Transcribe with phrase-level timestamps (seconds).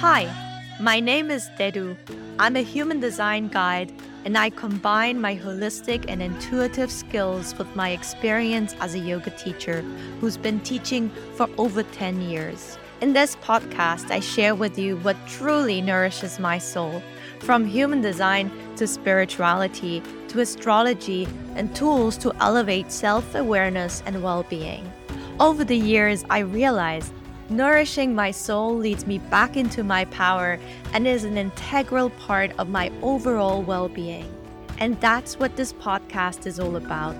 [0.00, 0.34] Hi,
[0.80, 1.94] my name is Dedu.
[2.38, 3.92] I'm a human design guide,
[4.24, 9.82] and I combine my holistic and intuitive skills with my experience as a yoga teacher
[10.18, 12.78] who's been teaching for over 10 years.
[13.02, 17.02] In this podcast, I share with you what truly nourishes my soul
[17.40, 24.46] from human design to spirituality to astrology and tools to elevate self awareness and well
[24.48, 24.90] being.
[25.38, 27.12] Over the years, I realized
[27.50, 30.58] nourishing my soul leads me back into my power
[30.92, 34.32] and is an integral part of my overall well being.
[34.78, 37.16] And that's what this podcast is all about.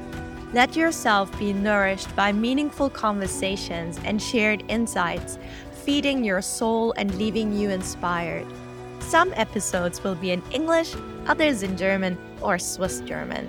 [0.52, 5.38] Let yourself be nourished by meaningful conversations and shared insights,
[5.84, 8.46] feeding your soul and leaving you inspired.
[9.00, 10.94] Some episodes will be in English,
[11.26, 13.46] others in German or Swiss German.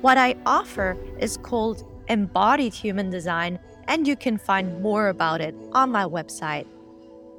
[0.00, 3.58] What I offer is called embodied human design
[3.88, 6.66] and you can find more about it on my website.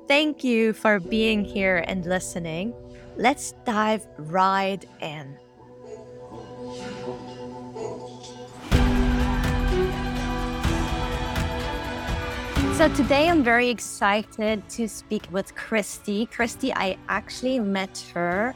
[0.08, 2.74] Thank you for being here and listening.
[3.16, 5.38] Let's dive right in.
[12.74, 16.28] So today I'm very excited to speak with Kristi.
[16.30, 18.56] Kristi, I actually met her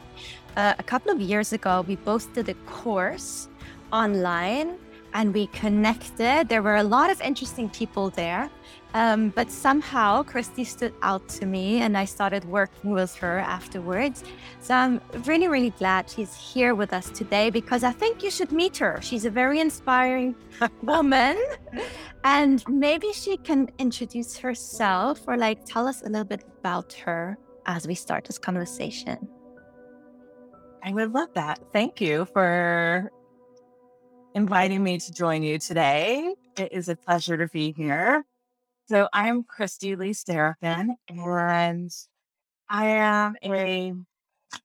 [0.56, 1.84] uh, a couple of years ago.
[1.86, 3.48] We both did a course
[3.92, 4.78] online
[5.14, 6.48] and we connected.
[6.48, 8.50] There were a lot of interesting people there.
[8.94, 14.22] Um, but somehow Kristi stood out to me and I started working with her afterwards.
[14.60, 18.52] So I'm really, really glad she's here with us today because I think you should
[18.52, 19.00] meet her.
[19.02, 20.36] She's a very inspiring
[20.82, 21.36] woman.
[22.24, 27.36] and maybe she can introduce herself or like tell us a little bit about her
[27.66, 29.28] as we start this conversation.
[30.84, 31.58] I would love that.
[31.72, 33.10] Thank you for
[34.34, 36.34] inviting me to join you today.
[36.58, 38.24] It is a pleasure to be here.
[38.88, 41.90] So I'm Kristi Lee Serafin, and
[42.68, 43.94] I am a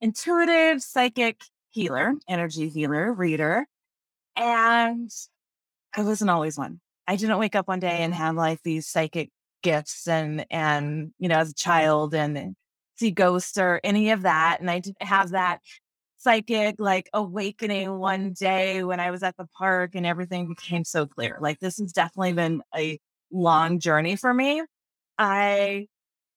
[0.02, 3.66] intuitive psychic healer, energy healer, reader.
[4.36, 5.10] And
[5.96, 6.82] I wasn't always one.
[7.08, 9.30] I didn't wake up one day and have like these psychic
[9.62, 12.56] gifts and and you know as a child and
[12.98, 14.58] see ghosts or any of that.
[14.60, 15.62] And I didn't have that
[16.20, 21.06] psychic like awakening one day when I was at the park and everything became so
[21.06, 21.38] clear.
[21.42, 23.00] Like this has definitely been a
[23.32, 24.64] long journey for me.
[25.18, 25.88] I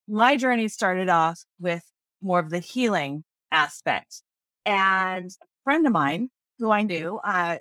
[0.07, 1.83] my journey started off with
[2.21, 4.21] more of the healing aspect.
[4.65, 6.29] And a friend of mine
[6.59, 7.57] who I knew, uh,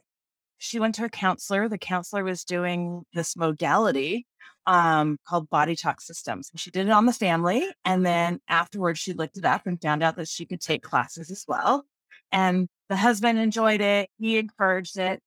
[0.58, 1.68] she went to a counselor.
[1.68, 4.26] The counselor was doing this modality
[4.66, 6.50] um, called body talk systems.
[6.54, 7.68] She did it on the family.
[7.84, 11.30] And then afterwards, she looked it up and found out that she could take classes
[11.30, 11.84] as well
[12.32, 14.10] and the husband enjoyed it.
[14.18, 15.20] He encouraged it.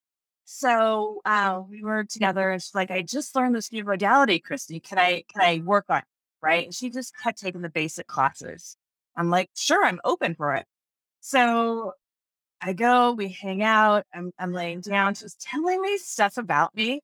[0.45, 4.81] So uh, we were together, and she's like, "I just learned this new modality, Kristi.
[4.83, 6.05] Can I can I work on it?"
[6.41, 6.65] Right?
[6.65, 8.77] And she just kept taking the basic classes.
[9.17, 10.65] I'm like, "Sure, I'm open for it."
[11.21, 11.93] So
[12.61, 14.05] I go, we hang out.
[14.13, 15.15] I'm, I'm laying down.
[15.15, 17.01] She's telling me stuff about me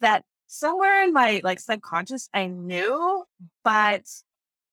[0.00, 3.24] that somewhere in my like subconscious I knew,
[3.64, 4.02] but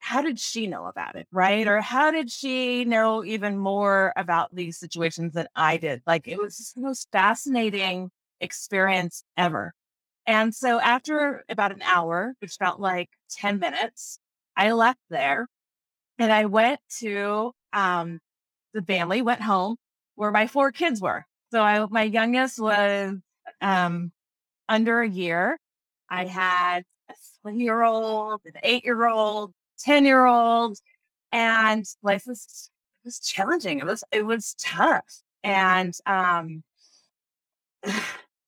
[0.03, 1.27] how did she know about it?
[1.31, 1.65] Right.
[1.65, 6.01] Or how did she know even more about these situations than I did?
[6.05, 9.73] Like it was the most fascinating experience ever.
[10.27, 14.19] And so after about an hour, which felt like 10 minutes,
[14.57, 15.47] I left there
[16.19, 18.19] and I went to um,
[18.73, 19.77] the family, went home
[20.15, 21.23] where my four kids were.
[21.53, 23.15] So I, my youngest was
[23.61, 24.11] um,
[24.67, 25.57] under a year.
[26.09, 30.77] I had a three year old, an eight year old, 10 year old
[31.31, 32.69] and life was
[33.03, 33.79] was challenging.
[33.79, 35.21] It was it was tough.
[35.43, 36.63] And um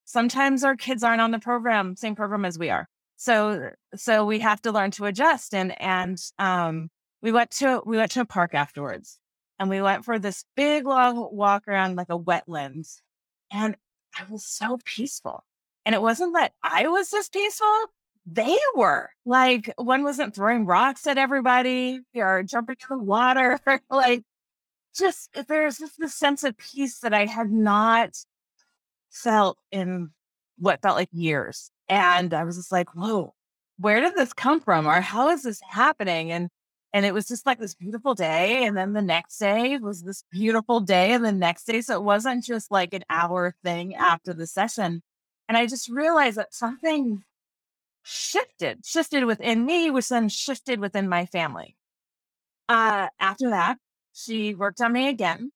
[0.06, 2.88] sometimes our kids aren't on the program, same program as we are.
[3.18, 5.54] So so we have to learn to adjust.
[5.54, 6.90] And and um
[7.22, 9.20] we went to we went to a park afterwards
[9.60, 13.02] and we went for this big long walk around like a wetlands.
[13.52, 13.76] And
[14.18, 15.44] I was so peaceful.
[15.86, 17.88] And it wasn't that I was just peaceful
[18.26, 24.24] they were like one wasn't throwing rocks at everybody or jumping in the water like
[24.96, 28.16] just there's just this sense of peace that i had not
[29.12, 30.10] felt in
[30.58, 33.34] what felt like years and i was just like whoa
[33.78, 36.32] where did this come from or how is this happening?
[36.32, 36.50] And
[36.94, 40.24] and it was just like this beautiful day and then the next day was this
[40.32, 44.34] beautiful day and the next day so it wasn't just like an hour thing after
[44.34, 45.04] the session
[45.50, 47.22] and i just realized that something
[48.06, 51.76] shifted, shifted within me, which then shifted within my family.
[52.70, 53.78] Uh, after that,
[54.14, 55.52] she worked on me again.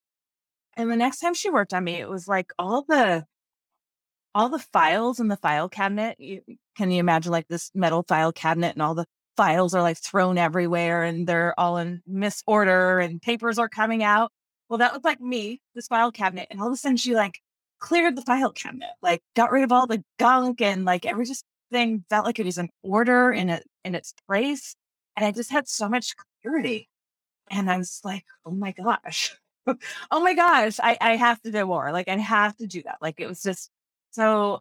[0.75, 3.25] And the next time she worked on me, it was like all the
[4.36, 6.19] all the files in the file cabinet.
[6.19, 6.42] You,
[6.75, 9.06] can you imagine like this metal file cabinet and all the
[9.36, 14.31] files are like thrown everywhere and they're all in misorder and papers are coming out.
[14.69, 16.48] Well, that was like me, this file cabinet.
[16.52, 17.40] And all of a sudden she like
[17.80, 21.44] cleared the file cabinet, like got rid of all the gunk and like every just
[21.71, 24.75] thing felt like it was in order in it in its place.
[25.16, 26.89] And I just had so much clarity.
[27.51, 29.36] And I was like, oh my gosh.
[30.12, 31.92] oh my gosh, I, I have to do more.
[31.92, 32.98] Like I have to do that.
[33.01, 33.69] Like it was just
[34.12, 34.60] so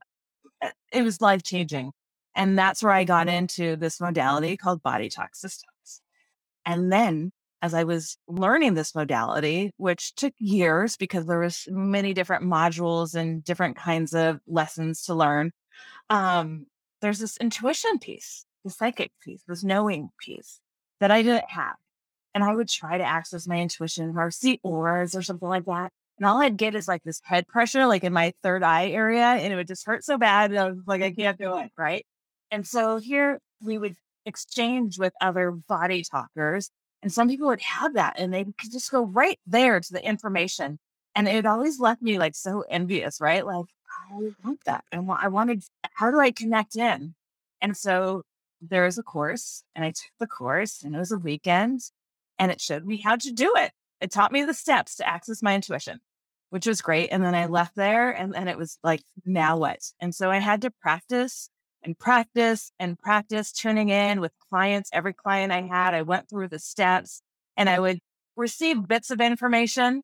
[0.63, 1.93] uh, it was life changing.
[2.35, 6.03] And that's where I got into this modality called body talk systems.
[6.65, 7.33] And then
[7.63, 13.15] as I was learning this modality, which took years because there was many different modules
[13.15, 15.51] and different kinds of lessons to learn,
[16.11, 16.67] um,
[17.01, 20.61] there's this intuition piece, the psychic piece, this knowing piece
[21.01, 21.77] that I didn't have.
[22.35, 25.91] And I would try to access my intuition or see auras or something like that.
[26.19, 29.25] And all I'd get is like this head pressure, like in my third eye area,
[29.25, 30.51] and it would just hurt so bad.
[30.51, 31.71] And I was like, I can't do it.
[31.77, 32.05] Right.
[32.51, 33.95] And so here we would
[34.27, 36.71] exchange with other body talkers.
[37.03, 40.05] And some people would have that and they could just go right there to the
[40.05, 40.79] information.
[41.15, 43.47] And it always left me like so envious, right?
[43.47, 43.67] Like,
[44.11, 44.85] I want that.
[44.93, 45.65] And I wanted,
[45.95, 47.15] how do I connect in?
[47.61, 48.23] And so
[48.61, 51.81] there was a course and I took the course and it was a weekend
[52.39, 53.73] and it showed me how to do it.
[54.01, 56.01] It taught me the steps to access my intuition,
[56.51, 57.09] which was great.
[57.09, 59.81] And then I left there and then it was like, now what?
[60.01, 61.51] And so I had to practice
[61.83, 64.91] and practice and practice tuning in with clients.
[64.93, 67.23] Every client I had, I went through the steps
[67.57, 67.99] and I would
[68.37, 70.03] receive bits of information.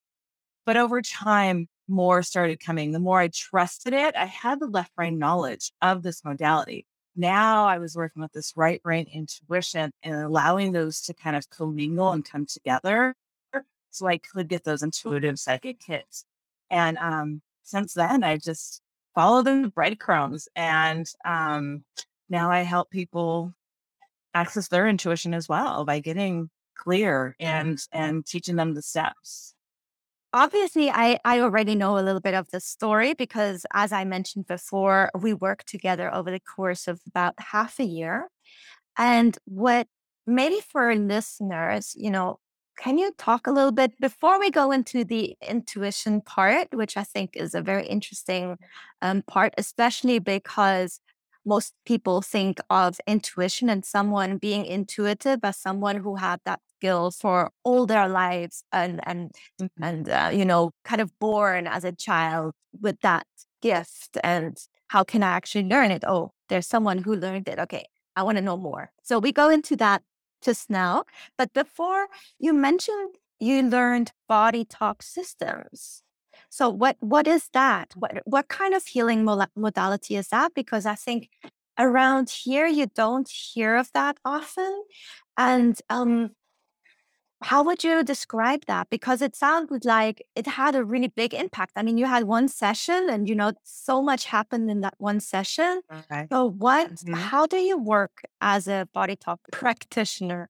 [0.67, 2.93] But over time, more started coming.
[2.93, 6.87] The more I trusted it, I had the left brain knowledge of this modality.
[7.17, 11.49] Now I was working with this right brain intuition and allowing those to kind of
[11.51, 13.15] commingle and come together
[13.91, 16.25] so I could get those intuitive psychic hits.
[16.71, 18.83] And um, since then, I just
[19.15, 20.49] follow the breadcrumbs.
[20.57, 21.85] And um,
[22.29, 23.55] now I help people
[24.35, 29.54] access their intuition as well by getting clear and and teaching them the steps
[30.35, 34.47] obviously I, I already know a little bit of the story because as i mentioned
[34.47, 38.29] before we worked together over the course of about half a year.
[38.99, 39.87] And what
[40.27, 42.39] maybe for listeners you know
[42.77, 47.05] can you talk a little bit before we go into the intuition part, which I
[47.05, 48.59] think is a very interesting
[49.01, 50.99] um, part, especially because
[51.47, 57.11] most people think of intuition and someone being intuitive as someone who had that skill
[57.11, 59.83] for all their lives and and mm-hmm.
[59.83, 63.27] and uh, you know kind of born as a child with that
[63.63, 64.59] gift and
[64.89, 66.05] how can I actually learn it?
[66.07, 67.59] Oh, there's someone who learned it.
[67.59, 67.87] Okay,
[68.17, 68.91] I want to know more.
[69.03, 70.03] So we go into that
[70.43, 71.05] just now.
[71.39, 72.09] But before
[72.39, 76.03] you mentioned you learned body talk systems.
[76.51, 77.95] So what what is that?
[77.97, 79.25] What what kind of healing
[79.57, 80.53] modality is that?
[80.55, 81.29] Because I think
[81.79, 84.85] around here you don't hear of that often.
[85.37, 86.31] And um,
[87.43, 88.89] how would you describe that?
[88.91, 91.73] Because it sounded like it had a really big impact.
[91.77, 95.21] I mean, you had one session and you know so much happened in that one
[95.21, 95.83] session.
[95.93, 96.27] Okay.
[96.31, 97.15] So what mm-hmm.
[97.15, 100.49] how do you work as a body talk practitioner?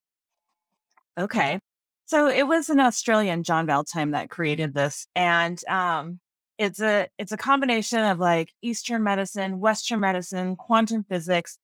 [1.19, 1.61] Okay.
[2.07, 5.07] So it was an Australian John Veltheim that created this.
[5.17, 6.21] And um
[6.59, 11.59] it's a it's a combination of like Eastern medicine, Western medicine, quantum physics,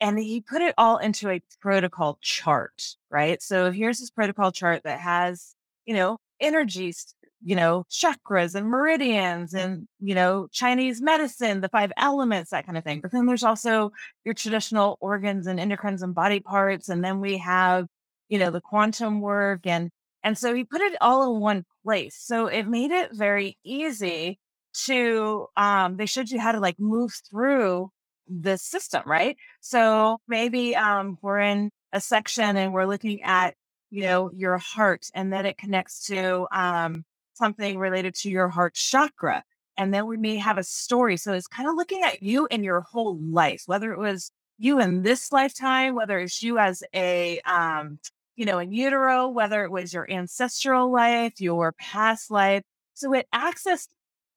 [0.00, 3.42] and he put it all into a protocol chart, right?
[3.42, 5.54] So here's this protocol chart that has,
[5.86, 11.92] you know, energies, you know, chakras and meridians and, you know, Chinese medicine, the five
[11.96, 13.00] elements, that kind of thing.
[13.00, 13.92] But then there's also
[14.24, 16.88] your traditional organs and endocrines and body parts.
[16.88, 17.86] And then we have,
[18.28, 19.90] you know, the quantum work and
[20.22, 22.16] and so he put it all in one place.
[22.18, 24.38] So it made it very easy
[24.84, 27.90] to um they showed you how to like move through
[28.30, 29.36] the system, right?
[29.60, 33.54] So maybe um, we're in a section and we're looking at,
[33.90, 38.74] you know, your heart and then it connects to um, something related to your heart
[38.74, 39.42] chakra.
[39.76, 41.16] And then we may have a story.
[41.16, 44.78] So it's kind of looking at you in your whole life, whether it was you
[44.78, 47.98] in this lifetime, whether it's you as a, um,
[48.36, 52.62] you know, in utero, whether it was your ancestral life, your past life.
[52.94, 53.88] So it accessed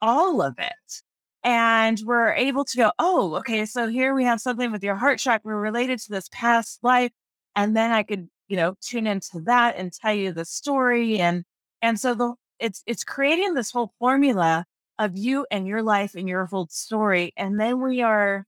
[0.02, 1.03] all of it
[1.44, 5.20] and we're able to go, oh, okay, so here we have something with your heart
[5.20, 7.12] chakra related to this past life.
[7.56, 11.20] And then I could, you know, tune into that and tell you the story.
[11.20, 11.44] And
[11.82, 14.66] and so the it's it's creating this whole formula
[15.00, 17.34] of you and your life and your whole story.
[17.38, 18.46] And then we are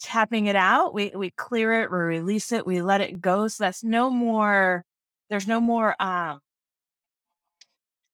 [0.00, 0.94] tapping it out.
[0.94, 3.48] We we clear it, we release it, we let it go.
[3.48, 4.84] So that's no more,
[5.28, 6.40] there's no more um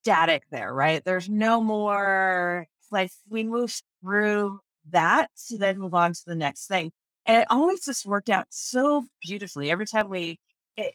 [0.02, 1.04] static there, right?
[1.04, 6.66] There's no more like we move through that to then move on to the next
[6.66, 6.92] thing.
[7.26, 10.38] And it always just worked out so beautifully every time we
[10.76, 10.94] it,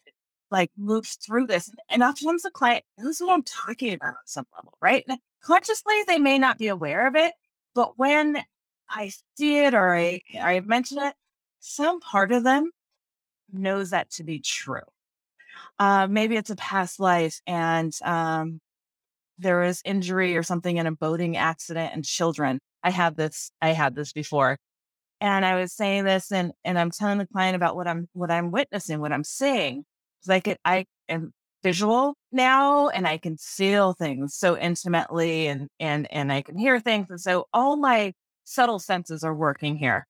[0.50, 1.72] like moved through this.
[1.90, 5.04] And oftentimes the client knows what I'm talking about at some level, right?
[5.08, 7.34] And consciously, they may not be aware of it,
[7.74, 8.38] but when
[8.90, 11.16] I see it or I, I mention it,
[11.60, 12.72] some part of them
[13.52, 14.82] knows that to be true.
[15.80, 18.60] Uh, maybe it's a past life and um,
[19.42, 22.60] there is injury or something in a boating accident and children.
[22.84, 24.58] I had this, I had this before.
[25.20, 28.32] And I was saying this and and I'm telling the client about what I'm what
[28.32, 29.84] I'm witnessing, what I'm seeing.
[30.20, 31.32] It's like it, I am
[31.64, 36.80] visual now and I can feel things so intimately and and and I can hear
[36.80, 37.08] things.
[37.10, 38.14] And so all my
[38.46, 40.08] subtle senses are working here.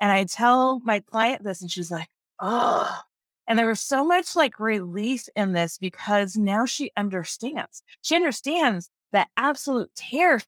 [0.00, 2.08] And I tell my client this and she's like,
[2.40, 3.00] oh,
[3.46, 7.82] and there was so much like relief in this because now she understands.
[8.02, 10.40] She understands that absolute terror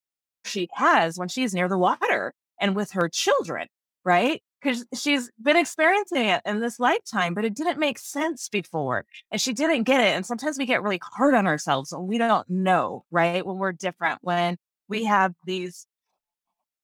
[0.45, 3.69] she has when she's near the water and with her children,
[4.05, 4.43] right?
[4.63, 9.05] Because she's been experiencing it in this lifetime, but it didn't make sense before.
[9.31, 10.17] And she didn't get it.
[10.17, 13.45] And sometimes we get really hard on ourselves and we don't know, right?
[13.45, 14.57] When we're different, when
[14.89, 15.87] we have these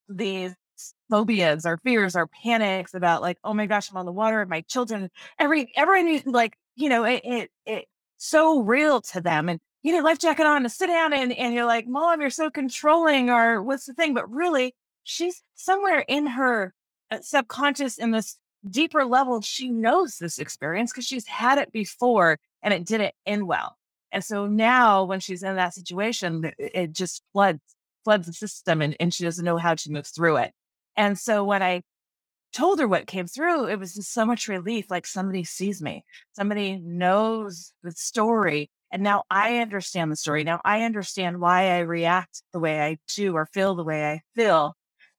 [0.09, 0.55] these
[1.11, 4.51] phobias or fears or panics about like, oh my gosh, I'm on the water, and
[4.51, 7.85] my children, every everyone like, you know, it it it
[8.17, 9.49] so real to them.
[9.49, 12.31] And you need life jacket on to sit down and, and you're like, Mom, you're
[12.31, 14.15] so controlling, or what's the thing?
[14.15, 14.75] But really,
[15.05, 16.73] she's somewhere in her
[17.11, 22.39] uh, subconscious in this deeper level, she knows this experience because she's had it before
[22.63, 23.77] and it didn't end well.
[24.13, 27.61] And so now when she's in that situation, it, it just floods
[28.05, 30.53] floods the system and, and she doesn't know how to move through it.
[30.97, 31.83] And so when I
[32.53, 34.91] told her what came through, it was just so much relief.
[34.91, 38.71] Like somebody sees me, somebody knows the story.
[38.91, 40.45] And now I understand the story.
[40.45, 44.21] Now I understand why I react the way I do or feel the way I
[44.35, 44.75] feel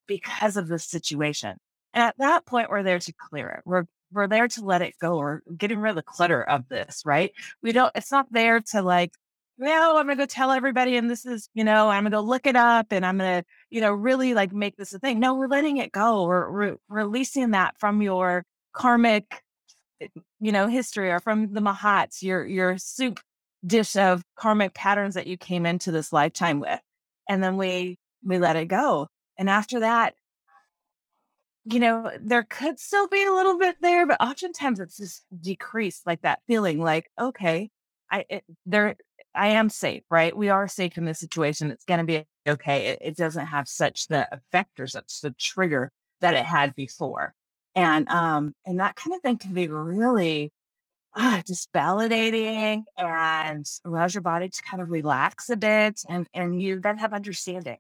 [0.08, 1.58] because of this situation.
[1.94, 3.62] And at that point, we're there to clear it.
[3.66, 7.02] We're we're there to let it go or getting rid of the clutter of this,
[7.04, 7.32] right?
[7.62, 9.12] We don't, it's not there to like
[9.58, 12.48] well, I'm gonna go tell everybody, and this is, you know, I'm gonna go look
[12.48, 15.20] it up, and I'm gonna, you know, really like make this a thing.
[15.20, 16.26] No, we're letting it go.
[16.26, 19.44] We're, releasing that from your karmic,
[20.02, 20.08] eh,
[20.40, 23.20] you know, history or from the mahats, your your soup
[23.66, 26.80] dish of karmic patterns that you came into this lifetime with,
[27.30, 29.08] and then we we let it go.
[29.38, 30.16] And after that,
[31.66, 36.06] you know, there could still be a little bit there, but oftentimes it's just decreased,
[36.08, 37.70] like that feeling, like okay,
[38.12, 38.96] I it, there
[39.36, 40.36] I am safe, right?
[40.36, 41.72] We are safe in this situation.
[41.72, 42.88] It's going to be okay.
[42.88, 47.34] It, it, doesn't have such the effect or such the trigger that it had before.
[47.76, 50.52] And, um, and that kind of thing can be really
[51.16, 56.02] ah, just validating and allows your body to kind of relax a bit.
[56.08, 57.78] And, and you then have understanding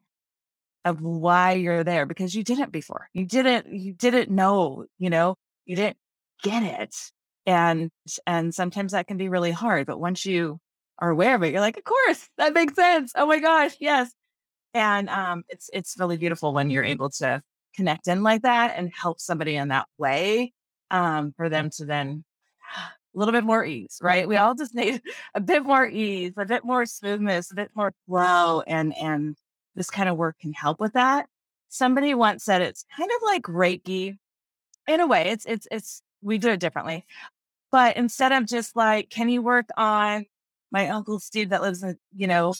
[0.86, 3.10] of why you're there because you didn't before.
[3.14, 5.98] You didn't, you didn't know, you know, you didn't
[6.42, 6.96] get it.
[7.46, 7.90] And,
[8.26, 9.88] and sometimes that can be really hard.
[9.88, 10.60] But once you
[11.00, 13.12] are aware of it, you're like, of course, that makes sense.
[13.16, 14.12] Oh my gosh, yes.
[14.74, 17.42] And um, it's it's really beautiful when you're able to
[17.76, 20.54] connect in like that and help somebody in that way
[20.92, 22.24] um, for them to then
[23.16, 24.28] a little bit more ease, right?
[24.28, 25.02] We all just need
[25.36, 29.36] a bit more ease, a bit more smoothness, a bit more flow, and and
[29.76, 31.28] this kind of work can help with that.
[31.70, 34.18] Somebody once said it's kind of like Reiki.
[34.88, 37.06] In a way, it's it's it's we do it differently.
[37.72, 40.26] But instead of just like, can you work on
[40.74, 42.54] my uncle Steve that lives in, you know,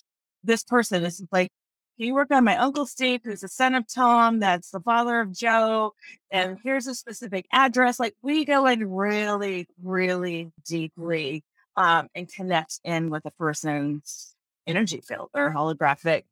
[0.44, 1.50] this person is like,
[1.98, 5.34] he worked on my uncle Steve, who's the son of Tom, that's the father of
[5.34, 5.94] Joe,
[6.32, 8.00] and here's a specific address.
[8.00, 11.44] Like we go in really, really deeply
[11.76, 16.24] um, and connect in with a person's energy field or holographic,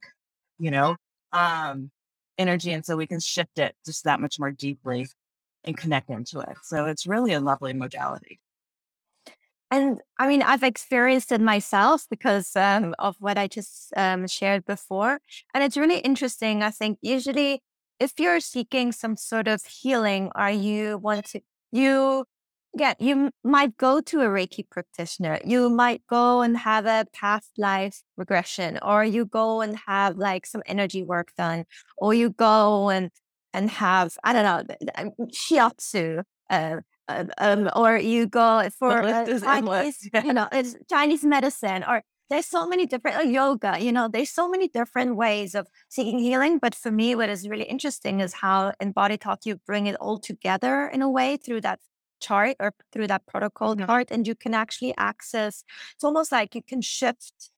[0.58, 0.96] you know,
[1.32, 1.90] um,
[2.38, 2.72] energy.
[2.72, 5.08] And so we can shift it just that much more deeply
[5.64, 6.56] and connect into it.
[6.62, 8.40] So it's really a lovely modality.
[9.72, 14.66] And I mean, I've experienced it myself because um, of what I just um, shared
[14.66, 15.18] before.
[15.54, 16.62] And it's really interesting.
[16.62, 17.62] I think usually,
[17.98, 22.26] if you're seeking some sort of healing or you want to, you,
[22.74, 25.40] yeah, you might go to a Reiki practitioner.
[25.42, 30.44] You might go and have a past life regression, or you go and have like
[30.44, 31.64] some energy work done,
[31.96, 33.10] or you go and
[33.54, 36.24] and have I don't know shiatsu.
[36.50, 40.24] Uh, um, um, or you go for uh, Chinese, yeah.
[40.24, 43.76] you know, it's Chinese medicine, or there's so many different like yoga.
[43.80, 46.58] You know, there's so many different ways of seeking healing.
[46.58, 49.96] But for me, what is really interesting is how in Body Talk you bring it
[49.96, 51.80] all together in a way through that
[52.20, 53.86] chart or through that protocol mm-hmm.
[53.86, 55.64] chart, and you can actually access.
[55.94, 57.50] It's almost like you can shift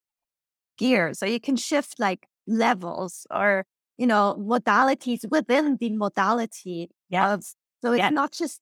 [0.78, 6.90] gears, or you can shift like levels, or you know, modalities within the modality.
[7.10, 7.34] Yeah.
[7.34, 7.44] Of,
[7.82, 8.10] so it's yeah.
[8.10, 8.60] not just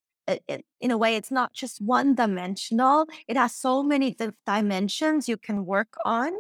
[0.81, 3.07] in a way, it's not just one dimensional.
[3.29, 6.33] It has so many dimensions you can work on.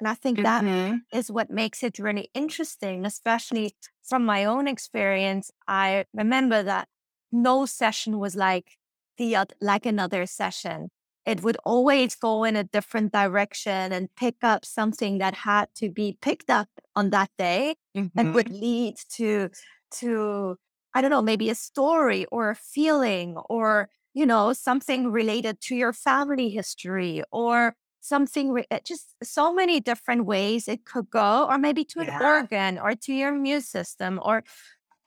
[0.00, 1.06] And I think that Mhm.
[1.12, 5.50] is what makes it really interesting, especially from my own experience.
[5.68, 6.88] I remember that
[7.32, 8.78] no session was like
[9.18, 10.90] the like another session.
[11.24, 15.90] It would always go in a different direction and pick up something that had to
[15.90, 17.76] be picked up on that day
[18.16, 18.34] and Mhm.
[18.34, 19.50] would lead to
[19.92, 20.56] to
[20.96, 25.76] I don't know, maybe a story or a feeling or, you know, something related to
[25.76, 31.46] your family history or something, re- uh, just so many different ways it could go,
[31.48, 34.44] or maybe to an organ or to your immune system or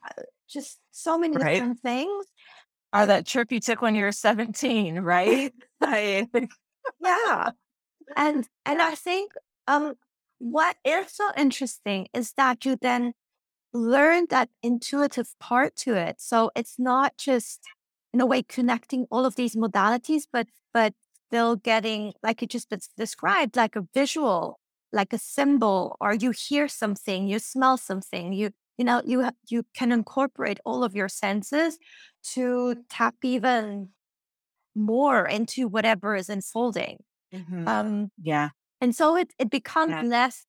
[0.09, 1.65] uh, just so many Right.
[1.65, 2.27] different things.
[2.93, 5.53] Or that trip you took when you were 17, right?
[6.99, 7.51] Yeah.
[8.15, 9.33] And and I think
[9.67, 9.95] um
[10.39, 13.13] what is so interesting is that you then
[13.73, 16.19] learn that intuitive part to it.
[16.21, 17.61] So it's not just
[18.13, 20.93] in a way connecting all of these modalities, but but
[21.29, 24.59] still getting like you just described, like a visual,
[24.91, 29.63] like a symbol, or you hear something, you smell something, you you know you you
[29.75, 31.77] can incorporate all of your senses
[32.33, 33.89] to tap even
[34.75, 37.03] more into whatever is unfolding.
[37.31, 37.67] Mhm.
[37.67, 38.51] Um, Yeah.
[38.81, 40.03] and so it it becomes Yeah.
[40.03, 40.45] less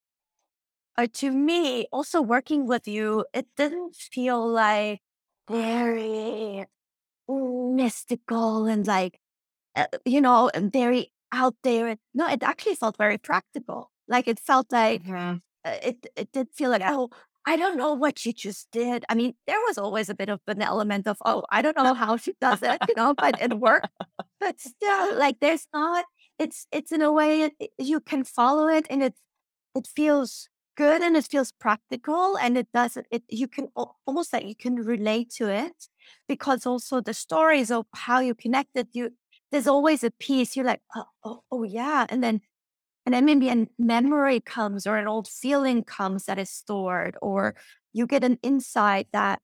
[1.02, 5.00] uh, to me, also working with you, it didn't feel like
[5.48, 6.66] very
[7.28, 9.18] mystical and like,
[9.76, 11.96] uh, you know, and very out there.
[12.14, 13.90] No, it actually felt very practical.
[14.08, 15.42] Like it felt like Mhm.
[15.64, 17.10] uh, it, it did feel like, oh,
[17.46, 19.04] I don't know what she just did.
[19.08, 21.94] I mean, there was always a bit of an element of, oh, I don't know
[21.94, 23.88] how she does it, you know, but it worked.
[24.40, 26.06] But still, like, there's not.
[26.38, 29.14] It's it's in a way it- you can follow it, and it
[29.76, 33.68] it feels good and it feels practical and it doesn't it you can
[34.06, 35.88] almost like you can relate to it
[36.28, 39.10] because also the stories of how you connected you
[39.52, 42.40] there's always a piece you're like oh, oh, oh yeah and then
[43.06, 47.54] and then maybe a memory comes or an old feeling comes that is stored or
[47.92, 49.40] you get an insight that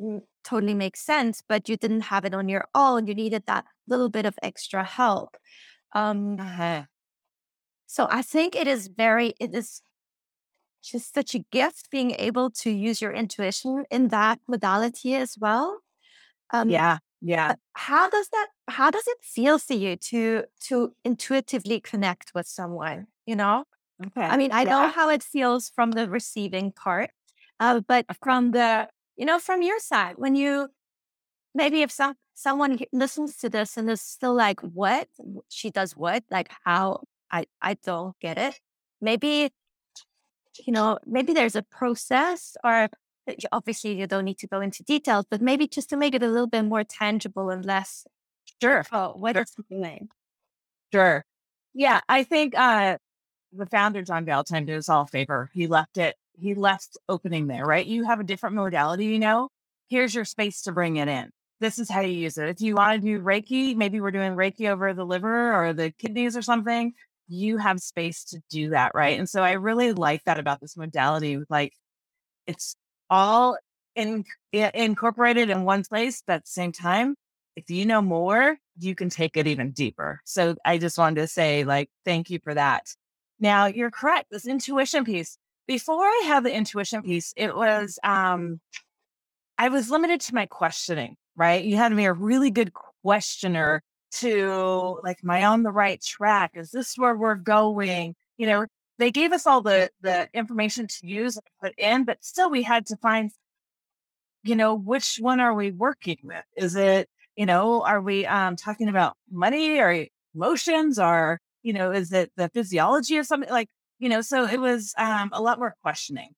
[0.00, 3.64] mm, totally makes sense but you didn't have it on your own you needed that
[3.88, 5.36] little bit of extra help
[5.94, 6.84] um Uh-huh.
[7.86, 9.82] so i think it is very it is
[10.84, 15.80] just such a gift being able to use your intuition in that modality as well.
[16.52, 16.98] Um, Yeah.
[17.20, 17.54] Yeah.
[17.76, 18.48] how does that?
[18.68, 23.08] How does it feel for you to to intuitively connect with someone?
[23.26, 23.64] You know,
[24.06, 24.30] Okay.
[24.30, 27.10] I mean, I know how it feels from the receiving part,
[27.60, 30.70] uh, but from the you know from your side when you
[31.54, 35.08] maybe if some someone listens to this and is still like, what
[35.48, 38.60] she does what like how I I don't get it.
[39.00, 39.50] Maybe
[40.64, 42.88] you know, maybe there's a process or
[43.52, 46.28] obviously you don't need to go into details, but maybe just to make it a
[46.28, 48.06] little bit more tangible and less,
[48.60, 48.84] Sure.
[48.92, 49.42] oh, what Sure.
[49.42, 50.08] is the name?
[50.92, 51.24] Sure.
[51.72, 52.00] Yeah.
[52.08, 52.98] I think uh
[53.52, 55.48] the founder, John Galton, did us all a favor.
[55.54, 57.86] He left it, he left opening there, right?
[57.86, 59.48] You have a different modality, you know.
[59.88, 61.30] Here's your space to bring it in.
[61.60, 62.48] This is how you use it.
[62.48, 65.92] If you want to do Reiki, maybe we're doing Reiki over the liver or the
[65.92, 66.94] kidneys or something,
[67.28, 69.18] you have space to do that, right?
[69.18, 71.38] And so I really like that about this modality.
[71.48, 71.72] Like
[72.46, 72.76] it's
[73.10, 73.58] all
[73.94, 77.14] in, i- incorporated in one place, but at the same time,
[77.56, 80.20] if you know more, you can take it even deeper.
[80.24, 82.86] So I just wanted to say, like, thank you for that.
[83.40, 84.26] Now you're correct.
[84.30, 85.38] This intuition piece.
[85.66, 88.60] Before I had the intuition piece, it was um
[89.58, 91.64] I was limited to my questioning, right?
[91.64, 93.82] You had to be a really good questioner
[94.20, 96.52] to like, am I on the right track?
[96.54, 98.14] Is this where we're going?
[98.38, 98.66] You know,
[98.98, 102.62] they gave us all the the information to use and put in, but still we
[102.62, 103.30] had to find,
[104.42, 106.44] you know, which one are we working with?
[106.56, 111.92] Is it, you know, are we um talking about money or emotions or, you know,
[111.92, 115.58] is it the physiology of something like, you know, so it was um a lot
[115.58, 116.30] more questioning.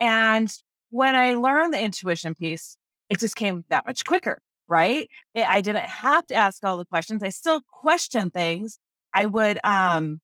[0.00, 0.52] And
[0.90, 2.76] when I learned the intuition piece,
[3.10, 5.08] it just came that much quicker, right?
[5.36, 7.22] I didn't have to ask all the questions.
[7.22, 8.78] I still question things.
[9.12, 10.20] I would um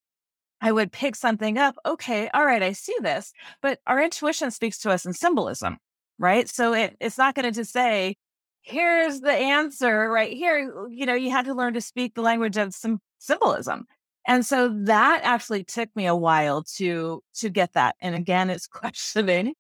[0.61, 1.76] I would pick something up.
[1.87, 3.33] Okay, all right, I see this.
[3.62, 5.79] But our intuition speaks to us in symbolism,
[6.18, 6.48] right?
[6.48, 8.16] So it, it's not going to just say,
[8.62, 10.88] here's the answer right here.
[10.90, 13.87] You know, you had to learn to speak the language of some symbolism.
[14.26, 17.96] And so that actually took me a while to to get that.
[18.00, 19.55] And again, it's questioning,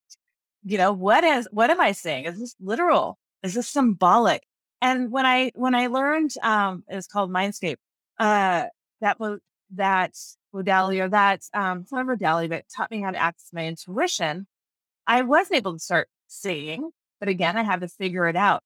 [0.64, 2.26] you know, what is what am I saying?
[2.26, 3.18] Is this literal?
[3.42, 4.42] Is this symbolic?
[4.82, 7.76] And when I when I learned um it's called Mindscape,
[8.18, 8.66] uh
[9.00, 9.40] that was
[9.74, 10.14] that
[10.52, 14.46] modality or that um not modality that taught me how to access my intuition,
[15.06, 16.90] I was able to start seeing,
[17.20, 18.62] but again, I had to figure it out.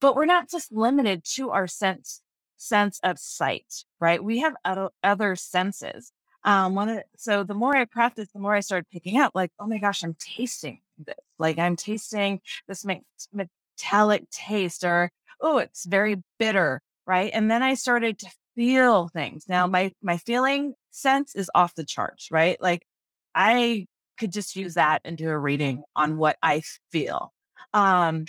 [0.00, 2.22] But we're not just limited to our sense
[2.56, 4.22] sense of sight, right?
[4.22, 6.12] We have other, other senses.
[6.44, 9.50] Um, one of, so the more I practiced, the more I started picking up, like,
[9.58, 11.14] oh my gosh, I'm tasting this.
[11.38, 12.84] Like I'm tasting this
[13.32, 15.10] metallic taste, or
[15.40, 17.30] oh, it's very bitter, right?
[17.34, 19.44] And then I started to feel things.
[19.48, 22.60] Now my my feeling sense is off the charts, right?
[22.60, 22.86] Like
[23.34, 23.86] I
[24.18, 27.32] could just use that and do a reading on what I feel.
[27.72, 28.26] Um,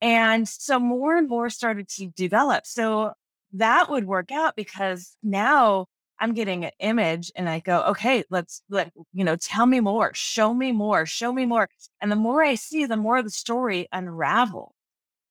[0.00, 2.66] and so more and more started to develop.
[2.66, 3.12] So
[3.54, 5.86] that would work out because now
[6.18, 10.12] I'm getting an image and I go, okay, let's let, you know, tell me more,
[10.14, 11.68] show me more, show me more.
[12.00, 14.72] And the more I see, the more the story unravels,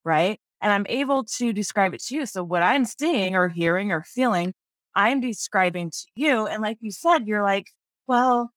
[0.04, 0.40] right?
[0.64, 2.26] And I'm able to describe it to you.
[2.26, 4.54] So what I'm seeing or hearing or feeling,
[4.96, 6.46] I'm describing to you.
[6.46, 7.66] And like you said, you're like,
[8.08, 8.50] well,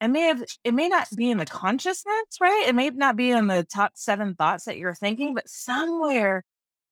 [0.00, 2.64] it may have it may not be in the consciousness, right?
[2.66, 6.42] It may not be in the top seven thoughts that you're thinking, but somewhere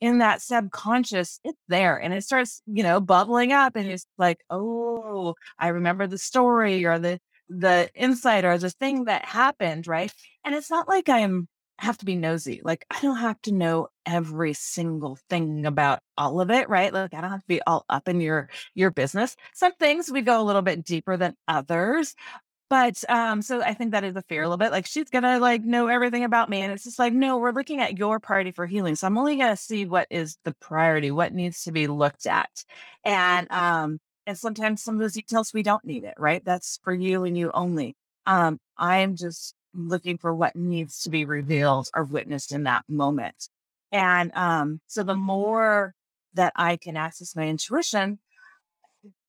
[0.00, 4.38] in that subconscious, it's there and it starts, you know, bubbling up and it's like,
[4.50, 10.12] oh, I remember the story or the the insight or the thing that happened, right?
[10.44, 12.60] And it's not like I'm have to be nosy.
[12.64, 16.92] Like I don't have to know every single thing about all of it, right?
[16.92, 19.36] Like I don't have to be all up in your your business.
[19.54, 22.14] Some things we go a little bit deeper than others,
[22.70, 24.72] but um, so I think that is a fear a little bit.
[24.72, 26.60] Like she's gonna like know everything about me.
[26.60, 28.96] And it's just like, no, we're looking at your priority for healing.
[28.96, 32.64] So I'm only gonna see what is the priority, what needs to be looked at.
[33.04, 36.44] And um, and sometimes some of those details we don't need it, right?
[36.44, 37.96] That's for you and you only.
[38.26, 43.48] Um, I'm just looking for what needs to be revealed or witnessed in that moment.
[43.92, 45.94] And um, so the more
[46.34, 48.18] that I can access my intuition,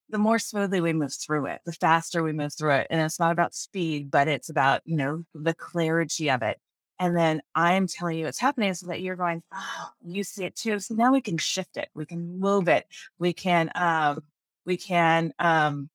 [0.10, 2.88] the more smoothly we move through it, the faster we move through it.
[2.90, 6.60] And it's not about speed, but it's about, you know, the clarity of it.
[7.00, 10.56] And then I'm telling you what's happening so that you're going, oh, you see it
[10.56, 10.80] too.
[10.80, 11.90] So now we can shift it.
[11.94, 12.86] We can move it.
[13.20, 14.24] We can, um,
[14.66, 15.90] we can, um,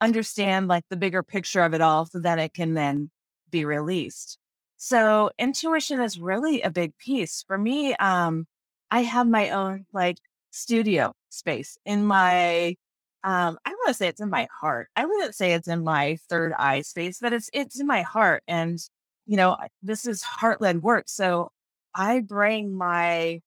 [0.00, 3.10] understand like the bigger picture of it all so that it can then
[3.50, 4.38] be released.
[4.76, 7.94] So intuition is really a big piece for me.
[7.96, 8.46] Um,
[8.90, 10.18] I have my own like
[10.50, 12.76] studio space in my
[13.24, 14.88] um, I want to say it's in my heart.
[14.96, 18.42] I wouldn't say it's in my third eye space, but it's it's in my heart.
[18.48, 18.78] And
[19.26, 21.08] you know, this is heart led work.
[21.08, 21.50] So
[21.94, 23.40] I bring my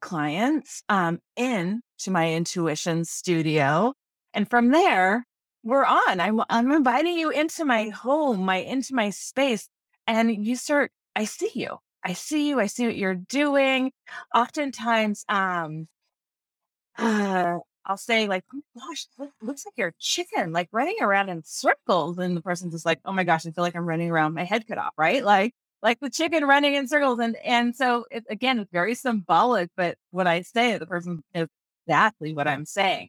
[0.00, 3.94] clients um, in to my intuition studio,
[4.34, 5.24] and from there
[5.62, 6.20] we're on.
[6.20, 9.68] I'm I'm inviting you into my home, my into my space,
[10.06, 10.92] and you start.
[11.16, 11.78] I see you.
[12.04, 12.60] I see you.
[12.60, 13.92] I see what you're doing.
[14.34, 15.88] Oftentimes, um,
[16.98, 21.28] uh, I'll say like, "Oh gosh, look, looks like you're a chicken, like running around
[21.30, 24.10] in circles." And the person's just like, "Oh my gosh, I feel like I'm running
[24.10, 27.18] around, my head cut off, right?" Like, like the chicken running in circles.
[27.20, 31.48] And and so it, again, it's very symbolic, but what I say, the person is
[31.86, 33.08] exactly what I'm saying.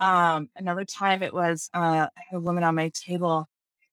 [0.00, 3.48] Um, another time it was uh, a woman on my table,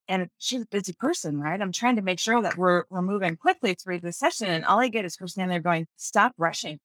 [0.08, 1.60] and she's a busy person, right?
[1.60, 4.80] I'm trying to make sure that we're we're moving quickly through the session, and all
[4.80, 6.78] I get is her standing there going, "Stop rushing."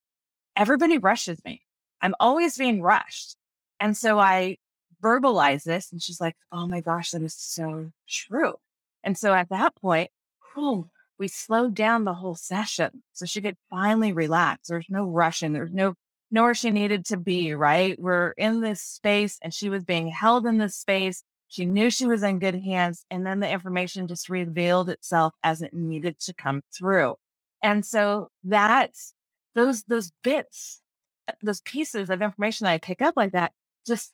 [0.56, 1.62] Everybody rushes me
[2.02, 3.36] I'm always being rushed.
[3.80, 4.58] And so I
[5.02, 8.56] verbalize this and she's like, oh my gosh, that is so true.
[9.04, 10.10] And so at that point,
[10.54, 13.04] whew, we slowed down the whole session.
[13.14, 14.68] So she could finally relax.
[14.68, 15.54] There's no rushing.
[15.54, 15.96] There's no
[16.32, 18.00] nowhere she needed to be, right?
[18.00, 21.24] We're in this space and she was being held in this space.
[21.50, 23.06] She knew she was in good hands.
[23.12, 27.15] And then the information just revealed itself as it needed to come through.
[27.62, 29.13] And so that's
[29.56, 30.82] those, those bits
[31.28, 33.52] uh, those pieces of information that I pick up like that
[33.86, 34.13] just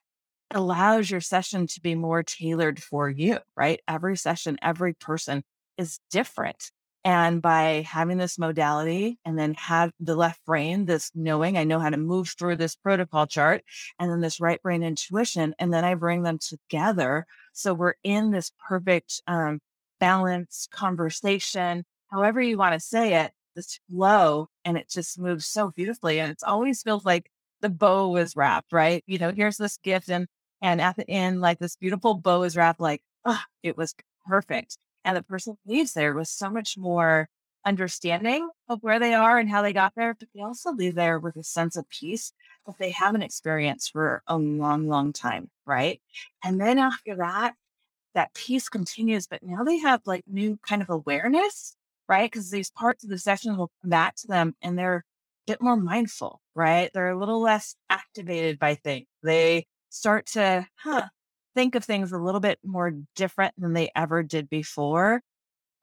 [0.51, 3.81] allows your session to be more tailored for you, right?
[3.87, 5.43] Every session, every person
[5.77, 6.71] is different.
[7.03, 11.79] And by having this modality and then have the left brain, this knowing I know
[11.79, 13.63] how to move through this protocol chart,
[13.99, 17.25] and then this right brain intuition, and then I bring them together.
[17.53, 19.59] So we're in this perfect um,
[19.99, 25.71] balance conversation, however you want to say it, this flow and it just moves so
[25.71, 26.19] beautifully.
[26.19, 27.29] And it's always feels like
[27.61, 29.03] the bow is wrapped, right?
[29.07, 30.27] You know, here's this gift and
[30.61, 33.93] and at the end, like this beautiful bow is wrapped, like, oh, it was
[34.27, 34.77] perfect.
[35.07, 37.29] And the person leaves there with so much more
[37.65, 41.17] understanding of where they are and how they got there, but they also leave there
[41.19, 42.31] with a sense of peace
[42.67, 46.01] that they haven't experienced for a long, long time, right?
[46.43, 47.55] And then after that,
[48.13, 52.31] that peace continues, but now they have like new kind of awareness right?
[52.31, 55.61] Because these parts of the sessions will come back to them and they're a bit
[55.61, 56.89] more mindful, right?
[56.93, 59.07] They're a little less activated by things.
[59.23, 61.07] They start to huh,
[61.57, 65.23] think of things a little bit more different than they ever did before.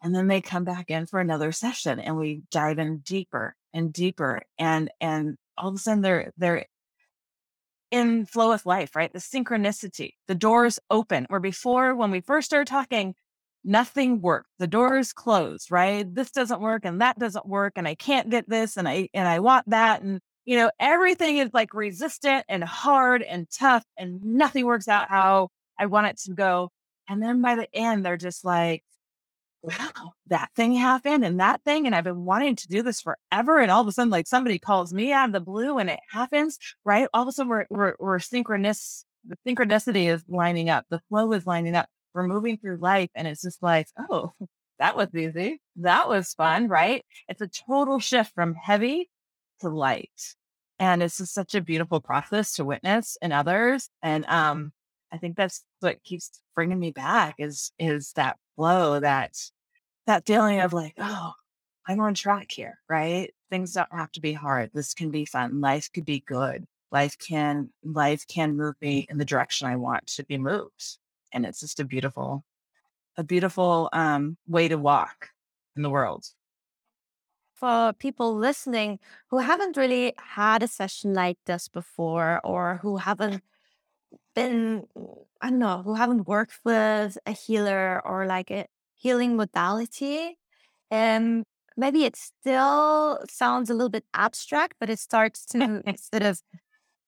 [0.01, 3.93] And then they come back in for another session and we dive in deeper and
[3.93, 6.67] deeper and and all of a sudden they're they're
[7.91, 9.13] in flow with life, right?
[9.13, 11.27] The synchronicity, the doors open.
[11.29, 13.15] Where before, when we first started talking,
[13.65, 14.51] nothing worked.
[14.59, 16.07] The doors closed, right?
[16.15, 19.27] This doesn't work and that doesn't work, and I can't get this, and I and
[19.27, 24.23] I want that, and you know everything is like resistant and hard and tough, and
[24.25, 26.71] nothing works out how I want it to go.
[27.09, 28.83] And then by the end, they're just like,
[29.65, 31.87] wow, that thing happened and that thing.
[31.87, 33.61] And I've been wanting to do this forever.
[33.61, 36.01] And all of a sudden, like somebody calls me out of the blue and it
[36.11, 37.09] happens, right?
[37.15, 39.05] All of a sudden, we're, we're, we're synchronous.
[39.27, 40.85] The synchronicity is lining up.
[40.91, 41.89] The flow is lining up.
[42.13, 43.11] We're moving through life.
[43.15, 44.33] And it's just like, oh,
[44.79, 45.61] that was easy.
[45.77, 47.05] That was fun, right?
[47.29, 49.09] It's a total shift from heavy
[49.61, 50.35] to light.
[50.79, 53.89] And it's just such a beautiful process to witness in others.
[54.03, 54.73] And um,
[55.15, 59.39] I think that's what keeps bringing me back is is that flow, that
[60.09, 61.33] that feeling of like, oh,
[61.87, 63.33] I'm on track here, right?
[63.49, 64.71] Things don't have to be hard.
[64.75, 65.61] This can be fun.
[65.61, 66.67] Life could be good.
[66.91, 70.99] Life can life can move me in the direction I want to be moved.
[71.33, 72.45] And it's just a beautiful,
[73.17, 75.29] a beautiful um, way to walk
[75.77, 76.27] in the world.
[77.55, 78.99] For people listening
[79.29, 83.45] who haven't really had a session like this before or who haven't
[84.35, 84.85] been,
[85.41, 90.39] I don't know, who haven't worked with a healer or like a healing modality,
[90.91, 91.45] um,
[91.77, 96.41] maybe it still sounds a little bit abstract, but it starts to sort of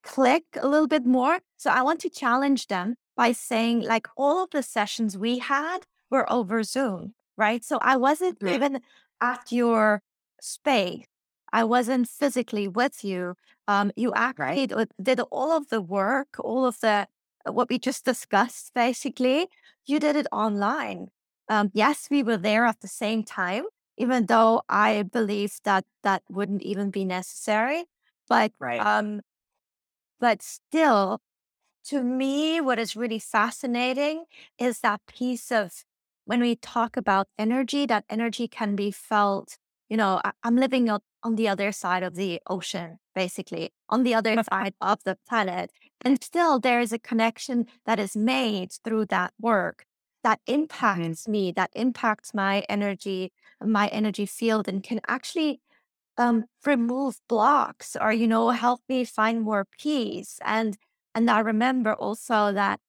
[0.02, 1.40] click a little bit more.
[1.56, 5.80] So I want to challenge them by saying, like, all of the sessions we had
[6.10, 7.64] were over Zoom, right?
[7.64, 8.54] So I wasn't yeah.
[8.54, 8.80] even
[9.20, 10.02] at your
[10.40, 11.06] space.
[11.52, 13.34] I wasn't physically with you.
[13.68, 14.88] Um, you actually right.
[15.02, 17.08] did all of the work, all of the
[17.44, 19.48] what we just discussed, basically.
[19.86, 21.08] You did it online.
[21.48, 23.64] Um, yes, we were there at the same time,
[23.96, 27.84] even though I believe that that wouldn't even be necessary.
[28.28, 28.80] But right.
[28.80, 29.20] um,
[30.18, 31.20] but still,
[31.86, 34.24] to me, what is really fascinating
[34.58, 35.84] is that piece of
[36.24, 39.58] when we talk about energy, that energy can be felt.
[39.88, 44.04] You know, I, am living on, on the other side of the ocean, basically, on
[44.04, 45.72] the other side of the planet.
[46.04, 49.84] And still, there is a connection that is made through that work
[50.22, 53.32] that impacts me, that impacts my energy,
[53.64, 55.60] my energy field, and can actually
[56.18, 60.38] um, remove blocks or you know help me find more peace.
[60.44, 60.76] And
[61.14, 62.80] and I remember also that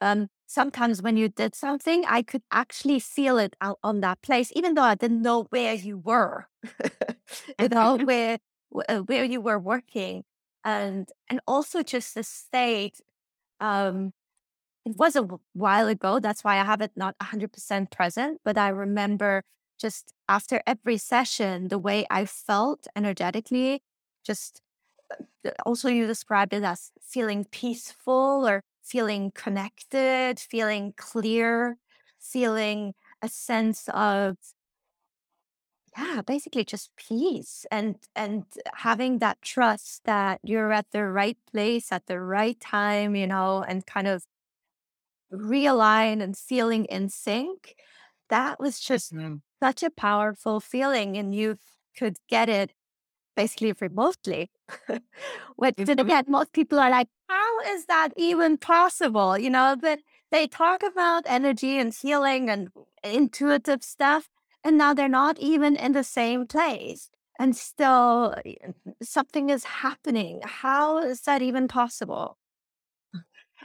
[0.00, 4.52] um, sometimes when you did something, I could actually feel it out on that place,
[4.54, 6.48] even though I didn't know where you were,
[7.58, 8.38] you know where
[8.88, 10.24] uh, where you were working,
[10.64, 13.00] and and also just the state
[13.60, 14.12] um,
[14.84, 16.20] it was a while ago.
[16.20, 18.40] That's why I have it not 100% present.
[18.44, 19.42] But I remember
[19.80, 23.82] just after every session, the way I felt energetically,
[24.24, 24.62] just
[25.46, 31.76] uh, also you described it as feeling peaceful or feeling connected, feeling clear,
[32.20, 34.36] feeling a sense of
[35.96, 41.92] yeah basically just peace and and having that trust that you're at the right place
[41.92, 44.24] at the right time you know and kind of
[45.32, 47.76] realign and feeling in sync,
[48.28, 49.40] that was just Mhm.
[49.62, 51.16] such a powerful feeling.
[51.16, 51.58] And you
[51.96, 52.72] could get it
[53.36, 54.50] basically remotely.
[55.56, 59.38] Which then again, most people are like, how is that even possible?
[59.38, 62.70] You know, but they talk about energy and healing and
[63.04, 64.28] intuitive stuff,
[64.66, 67.08] and now they're not even in the same place.
[67.38, 68.34] And still,
[69.00, 70.40] something is happening.
[70.42, 72.36] How is that even possible?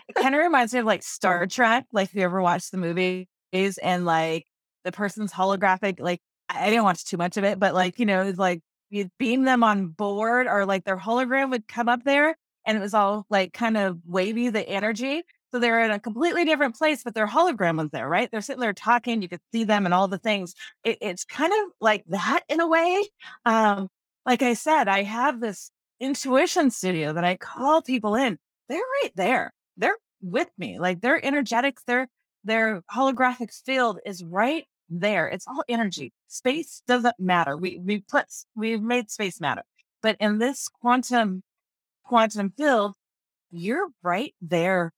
[0.07, 1.85] It kind of reminds me of like Star Trek.
[1.91, 3.27] Like, if you ever watched the movies
[3.81, 4.45] and like
[4.83, 8.21] the person's holographic, like, I didn't watch too much of it, but like, you know,
[8.21, 8.61] it's like
[8.91, 12.35] you'd beam them on board or like their hologram would come up there
[12.67, 15.23] and it was all like kind of wavy, the energy.
[15.51, 18.29] So they're in a completely different place, but their hologram was there, right?
[18.31, 19.21] They're sitting there talking.
[19.21, 20.55] You could see them and all the things.
[20.83, 23.03] It, it's kind of like that in a way.
[23.45, 23.89] Um,
[24.25, 28.37] like I said, I have this intuition studio that I call people in.
[28.69, 30.79] They're right there they're with me.
[30.79, 32.07] Like their energetics, their
[32.43, 35.27] their holographic field is right there.
[35.27, 36.13] It's all energy.
[36.27, 37.57] Space doesn't matter.
[37.57, 39.63] We we put we've made space matter.
[40.01, 41.43] But in this quantum
[42.05, 42.95] quantum field,
[43.51, 44.93] you're right there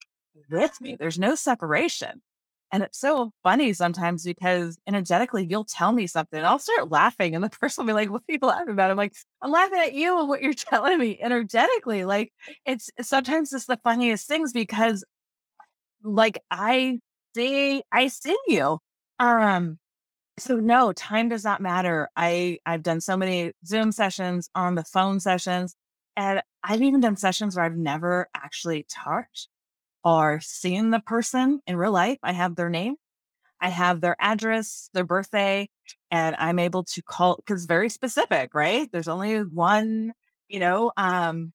[0.50, 0.96] with me.
[0.96, 2.22] There's no separation.
[2.72, 6.42] And it's so funny sometimes because energetically you'll tell me something.
[6.44, 8.90] I'll start laughing and the person will be like, What are you laughing about?
[8.90, 12.04] I'm like, I'm laughing at you and what you're telling me energetically.
[12.04, 12.32] Like
[12.66, 15.04] it's sometimes it's the funniest things because
[16.02, 17.00] like I
[17.34, 18.78] see I see you.
[19.18, 19.78] Um
[20.38, 22.08] So no, time does not matter.
[22.16, 25.76] I I've done so many Zoom sessions, on the phone sessions,
[26.16, 29.48] and I've even done sessions where I've never actually touched
[30.04, 32.18] or seeing the person in real life.
[32.22, 32.96] I have their name,
[33.60, 35.68] I have their address, their birthday,
[36.10, 38.90] and I'm able to call because very specific, right?
[38.92, 40.12] There's only one,
[40.48, 41.52] you know, um,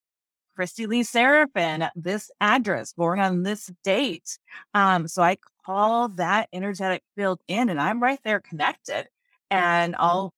[0.58, 4.38] Kristi Lee Serafin, this address, born on this date.
[4.74, 9.08] Um, so I call that energetic field in and I'm right there connected.
[9.52, 10.34] And I'll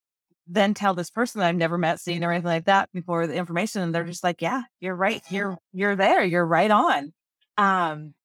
[0.47, 3.36] then tell this person that I've never met, seen, or anything like that before the
[3.36, 3.82] information.
[3.82, 5.24] And they're just like, yeah, you're right.
[5.32, 6.24] You're you're there.
[6.24, 7.13] You're right on.
[7.62, 8.15] Um,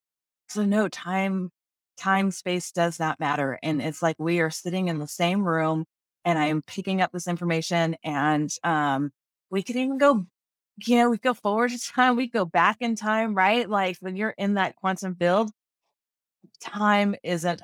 [0.49, 1.51] so no time,
[1.99, 3.59] time, space does not matter.
[3.62, 5.85] And it's like we are sitting in the same room
[6.25, 9.11] and I am picking up this information and um
[9.51, 10.27] we could even go
[10.87, 13.68] you know, we go forward in time, we go back in time, right?
[13.68, 15.51] Like when you're in that quantum field,
[16.61, 17.62] time isn't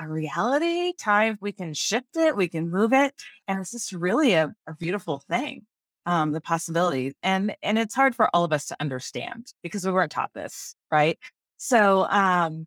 [0.00, 0.94] a reality.
[0.94, 3.14] Time, we can shift it, we can move it.
[3.48, 5.66] And it's just really a, a beautiful thing.
[6.10, 7.14] Um, the possibilities.
[7.22, 10.74] And and it's hard for all of us to understand because we weren't taught this,
[10.90, 11.16] right?
[11.58, 12.66] So um,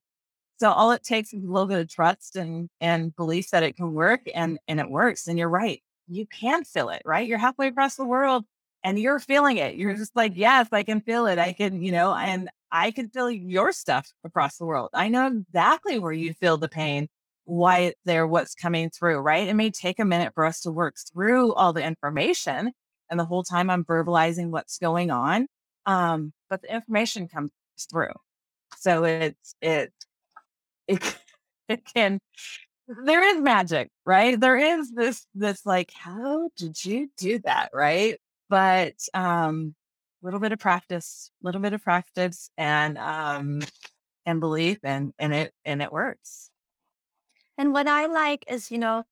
[0.60, 3.76] so all it takes is a little bit of trust and and belief that it
[3.76, 5.28] can work and and it works.
[5.28, 5.82] And you're right.
[6.08, 7.28] You can feel it, right?
[7.28, 8.46] You're halfway across the world
[8.84, 9.76] and you're feeling it.
[9.76, 11.40] You're just like, yes, I can feel it.
[11.40, 14.90] I can, you know, and I can feel your stuff across the world.
[14.94, 17.08] I know exactly where you feel the pain,
[17.46, 19.48] why it's there, what's coming through, right?
[19.48, 22.72] It may take a minute for us to work through all the information.
[23.10, 25.48] And the whole time I'm verbalizing what's going on.
[25.86, 27.52] Um, but the information comes
[27.92, 28.14] through.
[28.78, 29.94] So it's, it,
[30.88, 31.18] it,
[31.70, 32.20] it can,
[32.88, 34.40] there is magic, right?
[34.40, 37.70] There is this, this like, how did you do that?
[37.74, 38.20] Right
[38.54, 39.74] but um
[40.22, 43.62] little bit of practice little bit of practice and um
[44.28, 46.52] and belief and and it and it works
[47.58, 49.04] and what i like is you know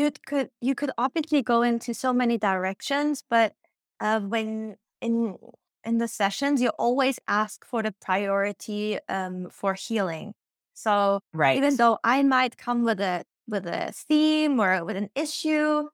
[0.00, 3.54] you could you could obviously go into so many directions but
[4.00, 5.36] uh, when in
[5.84, 10.34] in the sessions you always ask for the priority um, for healing.
[10.74, 11.56] So right.
[11.56, 15.88] even though i might come with a with a theme or with an issue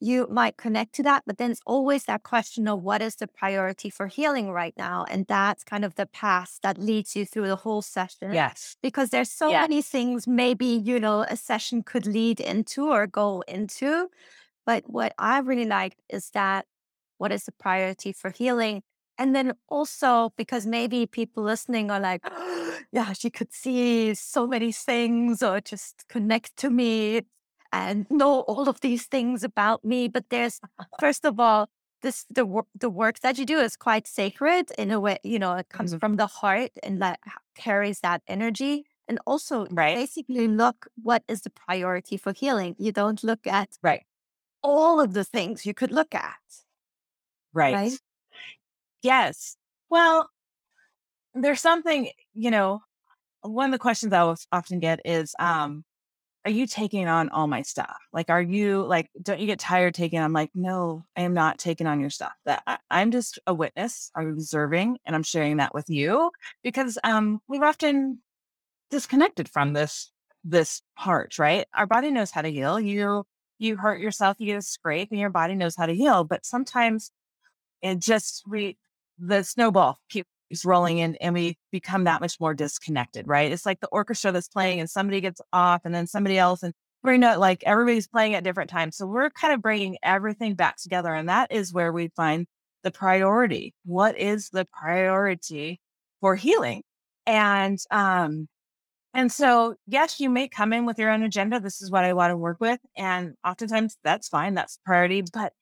[0.00, 3.26] you might connect to that, but then it's always that question of what is the
[3.26, 5.04] priority for healing right now?
[5.08, 8.32] And that's kind of the path that leads you through the whole session.
[8.32, 8.76] Yes.
[8.82, 9.62] Because there's so yes.
[9.62, 14.08] many things maybe, you know, a session could lead into or go into.
[14.66, 16.66] But what I really like is that
[17.18, 18.82] what is the priority for healing?
[19.18, 24.46] And then also because maybe people listening are like, oh, yeah, she could see so
[24.46, 27.22] many things or just connect to me
[27.72, 30.08] and know all of these things about me.
[30.08, 30.60] But there's,
[31.00, 31.68] first of all,
[32.02, 35.18] this the work the work that you do is quite sacred in a way.
[35.22, 35.98] You know, it comes mm-hmm.
[35.98, 37.20] from the heart and that
[37.54, 38.84] carries that energy.
[39.08, 39.96] And also, right.
[39.96, 42.76] basically, look what is the priority for healing.
[42.78, 44.04] You don't look at right
[44.62, 46.38] all of the things you could look at.
[47.52, 47.74] Right.
[47.74, 47.92] right?
[49.02, 49.56] Yes.
[49.88, 50.28] Well,
[51.34, 52.82] there's something, you know,
[53.42, 55.84] one of the questions I often get is, um,
[56.44, 57.96] are you taking on all my stuff?
[58.12, 60.18] Like, are you like, don't you get tired taking?
[60.18, 62.32] I'm like, no, I am not taking on your stuff.
[62.46, 64.10] That I, I'm just a witness.
[64.14, 66.30] I'm observing, and I'm sharing that with you
[66.62, 68.20] because um, we've often
[68.90, 70.10] disconnected from this
[70.42, 71.66] this part, right?
[71.74, 72.80] Our body knows how to heal.
[72.80, 73.24] You
[73.58, 76.24] you hurt yourself, you get a scrape, and your body knows how to heal.
[76.24, 77.12] But sometimes
[77.82, 78.78] it just we
[79.18, 79.98] the snowball
[80.50, 83.50] is rolling in and we become that much more disconnected, right?
[83.50, 86.74] It's like the orchestra that's playing and somebody gets off and then somebody else and
[87.02, 88.96] we're not like everybody's playing at different times.
[88.96, 91.14] So we're kind of bringing everything back together.
[91.14, 92.46] And that is where we find
[92.82, 93.74] the priority.
[93.84, 95.80] What is the priority
[96.20, 96.82] for healing?
[97.26, 98.48] And, um,
[99.14, 101.58] and so, yes, you may come in with your own agenda.
[101.58, 102.80] This is what I want to work with.
[102.96, 104.54] And oftentimes that's fine.
[104.54, 105.24] That's priority.
[105.32, 105.52] But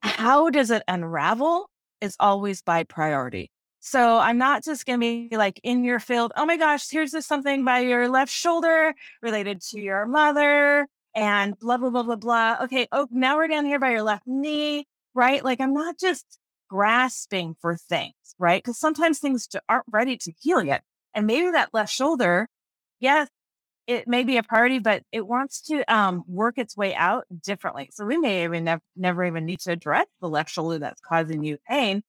[0.00, 1.70] how does it unravel
[2.02, 3.50] is always by priority.
[3.84, 7.10] So I'm not just going to be like in your field, oh my gosh, here's
[7.10, 12.14] this something by your left shoulder related to your mother and blah, blah, blah, blah,
[12.14, 12.58] blah.
[12.62, 12.86] Okay.
[12.92, 15.44] Oh, now we're down here by your left knee, right?
[15.44, 16.38] Like I'm not just
[16.70, 18.62] grasping for things, right?
[18.62, 20.84] Because sometimes things aren't ready to heal yet.
[21.12, 22.48] And maybe that left shoulder,
[23.00, 23.28] yes,
[23.88, 27.90] it may be a priority, but it wants to um, work its way out differently.
[27.92, 31.42] So we may even nev- never even need to address the left shoulder that's causing
[31.42, 32.04] you pain.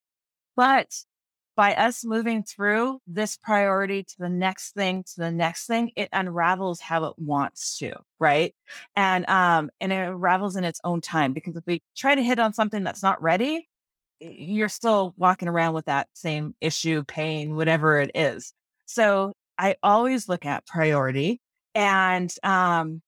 [0.56, 0.94] But
[1.56, 6.10] by us moving through this priority to the next thing to the next thing it
[6.14, 8.56] unravels how it wants to right?
[8.96, 12.40] And um and it unravels in its own time because if we try to hit
[12.40, 13.68] on something that's not ready
[14.20, 18.54] you're still walking around with that same issue pain whatever it is.
[18.86, 21.40] So i always look at priority
[21.76, 23.02] and um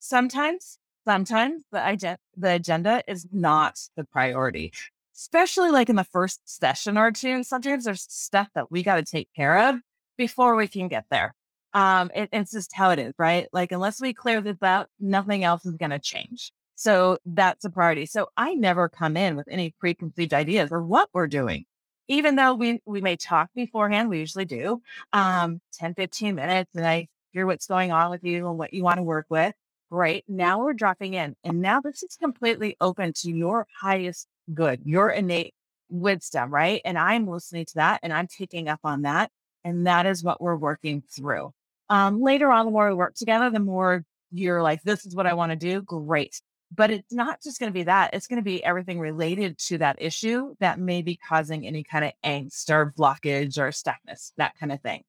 [0.00, 0.78] sometimes
[1.08, 4.72] sometimes the, the agenda is not the priority,
[5.18, 7.42] especially like in the first session or two.
[7.42, 9.76] Sometimes there's stuff that we got to take care of
[10.16, 11.34] before we can get there.
[11.74, 13.46] Um, it, it's just how it is, right?
[13.52, 16.52] Like, unless we clear this out, nothing else is going to change.
[16.76, 18.06] So that's a priority.
[18.06, 21.64] So I never come in with any preconceived ideas or what we're doing.
[22.06, 24.80] Even though we, we may talk beforehand, we usually do,
[25.12, 28.82] um, 10, 15 minutes, and I hear what's going on with you and what you
[28.82, 29.52] want to work with.
[29.90, 30.24] Great.
[30.28, 31.34] Now we're dropping in.
[31.44, 35.54] And now this is completely open to your highest good, your innate
[35.90, 36.80] wisdom, right?
[36.84, 39.30] And I'm listening to that and I'm taking up on that.
[39.64, 41.52] And that is what we're working through.
[41.88, 45.26] Um, later on, the more we work together, the more you're like, this is what
[45.26, 45.82] I want to do.
[45.82, 46.40] Great.
[46.74, 48.12] But it's not just going to be that.
[48.12, 52.04] It's going to be everything related to that issue that may be causing any kind
[52.04, 55.02] of angst or blockage or stuckness, that kind of thing.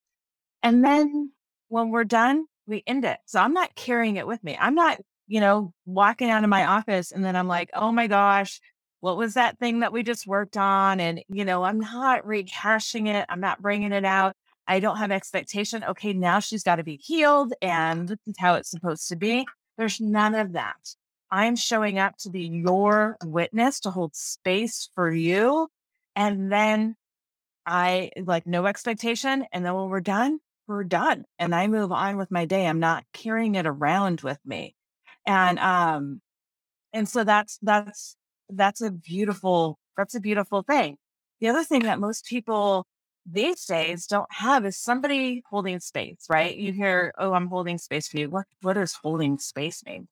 [0.64, 1.32] And then
[1.68, 3.18] when we're done, we end it.
[3.26, 4.58] So I'm not carrying it with me.
[4.60, 8.08] I'm not, you know, walking out of my office and then I'm like, oh my
[8.08, 8.62] gosh,
[9.02, 11.00] what was that thing that we just worked on?
[11.00, 13.26] And, you know, I'm not rehashing it.
[13.30, 14.36] I'm not bringing it out.
[14.68, 15.84] I don't have expectation.
[15.84, 19.48] Okay, now she's got to be healed and this is how it's supposed to be.
[19.78, 20.96] There's none of that.
[21.32, 25.68] I'm showing up to be your witness to hold space for you.
[26.16, 26.96] And then
[27.66, 29.46] I like no expectation.
[29.52, 31.26] And then when we're done, we're done.
[31.38, 32.68] And I move on with my day.
[32.68, 34.76] I'm not carrying it around with me.
[35.26, 36.22] And um,
[36.94, 38.16] and so that's that's
[38.50, 40.98] that's a beautiful that's a beautiful thing.
[41.42, 42.86] The other thing that most people
[43.26, 46.56] these days don't have is somebody holding space, right?
[46.56, 48.30] You hear, oh, I'm holding space for you.
[48.30, 50.08] What what does holding space mean?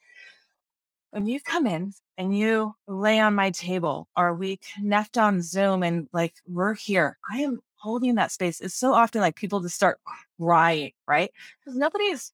[1.12, 5.84] When you come in and you lay on my table or we connect on Zoom
[5.84, 8.60] and like we're here, I am holding that space.
[8.60, 10.00] It's so often like people just start
[10.40, 11.32] crying, right?
[11.60, 12.34] Because nobody's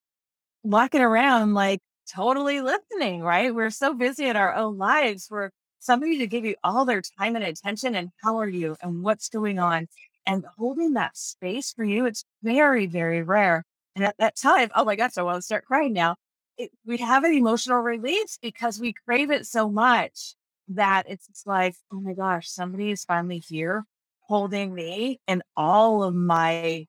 [0.63, 1.81] walking around like
[2.11, 3.53] totally listening, right?
[3.53, 5.27] We're so busy in our own lives.
[5.29, 5.51] We're
[5.83, 9.27] somebody to give you all their time and attention and how are you and what's
[9.27, 9.87] going on
[10.25, 13.65] and holding that space for you it's very very rare.
[13.95, 16.15] And at that time oh my gosh i want to start crying now
[16.57, 20.35] it, we have an emotional release because we crave it so much
[20.69, 23.83] that it's, it's like oh my gosh somebody is finally here
[24.21, 26.87] holding me and all of my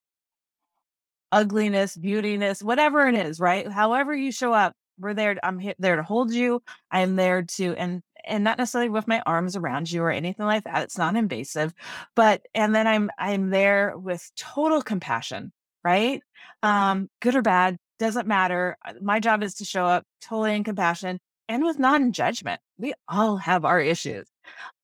[1.32, 3.70] ugliness beautiness whatever it is right?
[3.70, 8.02] However you show up we're there i'm there to hold you i'm there to and
[8.26, 10.82] and not necessarily with my arms around you or anything like that.
[10.82, 11.72] It's not invasive,
[12.14, 15.52] but and then I'm I'm there with total compassion,
[15.82, 16.20] right?
[16.62, 18.76] Um, good or bad doesn't matter.
[18.84, 21.18] Uh, my job is to show up totally in compassion
[21.48, 22.60] and with non-judgment.
[22.78, 24.26] We all have our issues,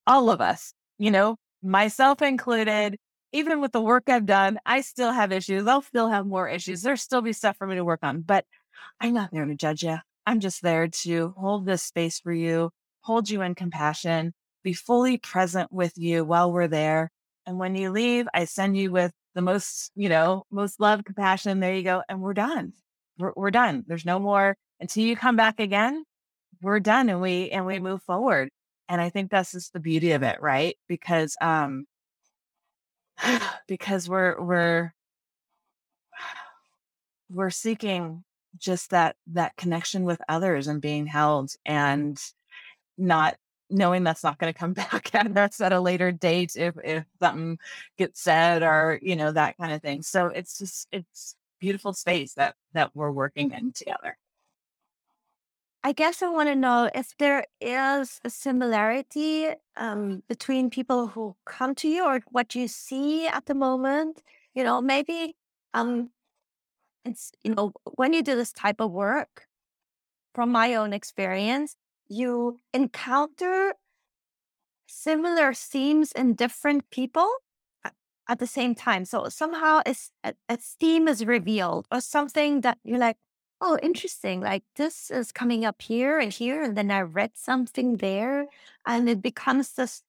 [0.06, 0.72] all of us.
[0.98, 2.96] You know, myself included.
[3.32, 5.64] Even with the work I've done, I still have issues.
[5.68, 6.82] I'll still have more issues.
[6.82, 8.44] There'll still be stuff for me to work on, but
[9.00, 9.98] I'm not there to judge you.
[10.26, 12.70] I'm just there to hold this space for you
[13.02, 17.10] hold you in compassion, be fully present with you while we're there.
[17.46, 21.60] And when you leave, I send you with the most, you know, most love, compassion.
[21.60, 22.02] There you go.
[22.08, 22.72] And we're done.
[23.18, 23.84] We're, we're done.
[23.86, 26.04] There's no more until you come back again.
[26.62, 28.50] We're done and we, and we move forward.
[28.88, 30.76] And I think that's just the beauty of it, right?
[30.88, 31.86] Because, um,
[33.68, 34.92] because we're, we're,
[37.30, 38.24] we're seeking
[38.58, 42.20] just that, that connection with others and being held and,
[43.00, 43.36] not
[43.70, 47.04] knowing that's not going to come back at us at a later date if if
[47.20, 47.58] something
[47.96, 50.02] gets said or you know that kind of thing.
[50.02, 54.16] So it's just it's beautiful space that that we're working in together.
[55.82, 59.48] I guess i want to know if there is a similarity
[59.78, 64.22] um, between people who come to you or what you see at the moment?
[64.54, 65.36] You know maybe
[65.74, 66.10] um
[67.04, 69.46] it's you know when you do this type of work
[70.34, 71.76] from my own experience
[72.10, 73.74] you encounter
[74.86, 77.30] similar themes in different people
[78.28, 79.04] at the same time.
[79.04, 83.16] So somehow it's, a, a theme is revealed or something that you're like,
[83.60, 84.40] oh, interesting.
[84.40, 86.64] Like this is coming up here and here.
[86.64, 88.46] And then I read something there
[88.86, 90.02] and it becomes this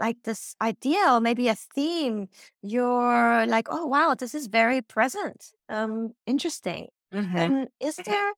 [0.00, 2.28] like this idea or maybe a theme.
[2.62, 5.50] You're like, oh, wow, this is very present.
[5.68, 6.88] Um, interesting.
[7.12, 7.36] Mm-hmm.
[7.36, 8.32] And is there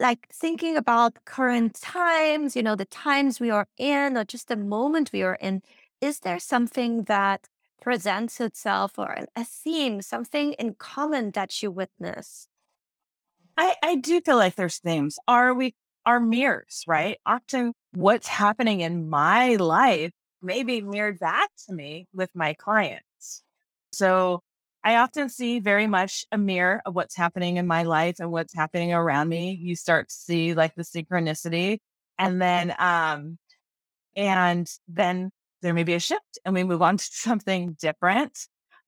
[0.00, 4.56] like thinking about current times, you know, the times we are in, or just the
[4.56, 5.62] moment we are in,
[6.00, 7.48] is there something that
[7.80, 12.48] presents itself or a theme, something in common that you witness?
[13.56, 15.18] I, I do feel like there's themes.
[15.26, 15.74] Are we
[16.06, 17.18] are mirrors, right?
[17.26, 23.42] Often what's happening in my life may be mirrored back to me with my clients.
[23.92, 24.42] So
[24.84, 28.54] I often see very much a mirror of what's happening in my life and what's
[28.54, 29.58] happening around me.
[29.60, 31.78] You start to see like the synchronicity
[32.18, 33.38] and then um
[34.16, 35.30] and then
[35.62, 38.38] there may be a shift and we move on to something different.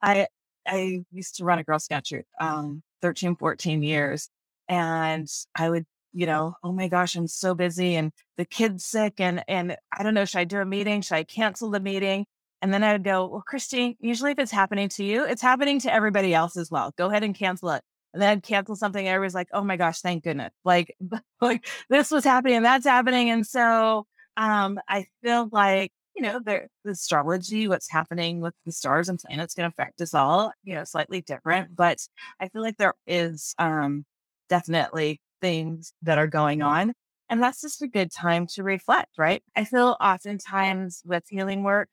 [0.03, 0.27] I
[0.67, 4.29] I used to run a Girl Scout troop, um, 13, 14 years.
[4.69, 9.15] And I would, you know, oh my gosh, I'm so busy and the kid's sick
[9.21, 11.03] and and I don't know, should I do a meeting?
[11.03, 12.27] Should I cancel the meeting?
[12.63, 15.81] And then I would go, well, Christine, usually if it's happening to you, it's happening
[15.81, 16.93] to everybody else as well.
[16.97, 17.83] Go ahead and cancel it.
[18.13, 19.07] And then I'd cancel something.
[19.07, 20.53] And everybody's like, oh my gosh, thank goodness.
[20.65, 20.95] Like,
[21.41, 23.31] like this was happening and that's happening.
[23.31, 24.07] And so
[24.37, 29.19] um, I feel like, you know, the, the astrology, what's happening with the stars and
[29.19, 31.75] planets can affect us all, you know, slightly different.
[31.75, 31.99] But
[32.41, 34.05] I feel like there is um,
[34.49, 36.93] definitely things that are going on.
[37.31, 39.43] And that's just a good time to reflect, right?
[39.55, 41.91] I feel oftentimes with healing work,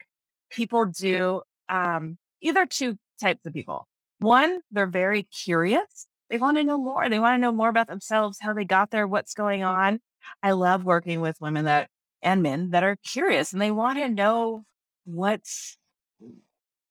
[0.50, 3.88] people do um, either two types of people.
[4.20, 6.08] One, they're very curious.
[6.30, 7.10] They want to know more.
[7.10, 10.00] They want to know more about themselves, how they got there, what's going on.
[10.44, 11.90] I love working with women that
[12.22, 14.64] and men that are curious and they want to know
[15.06, 15.78] what's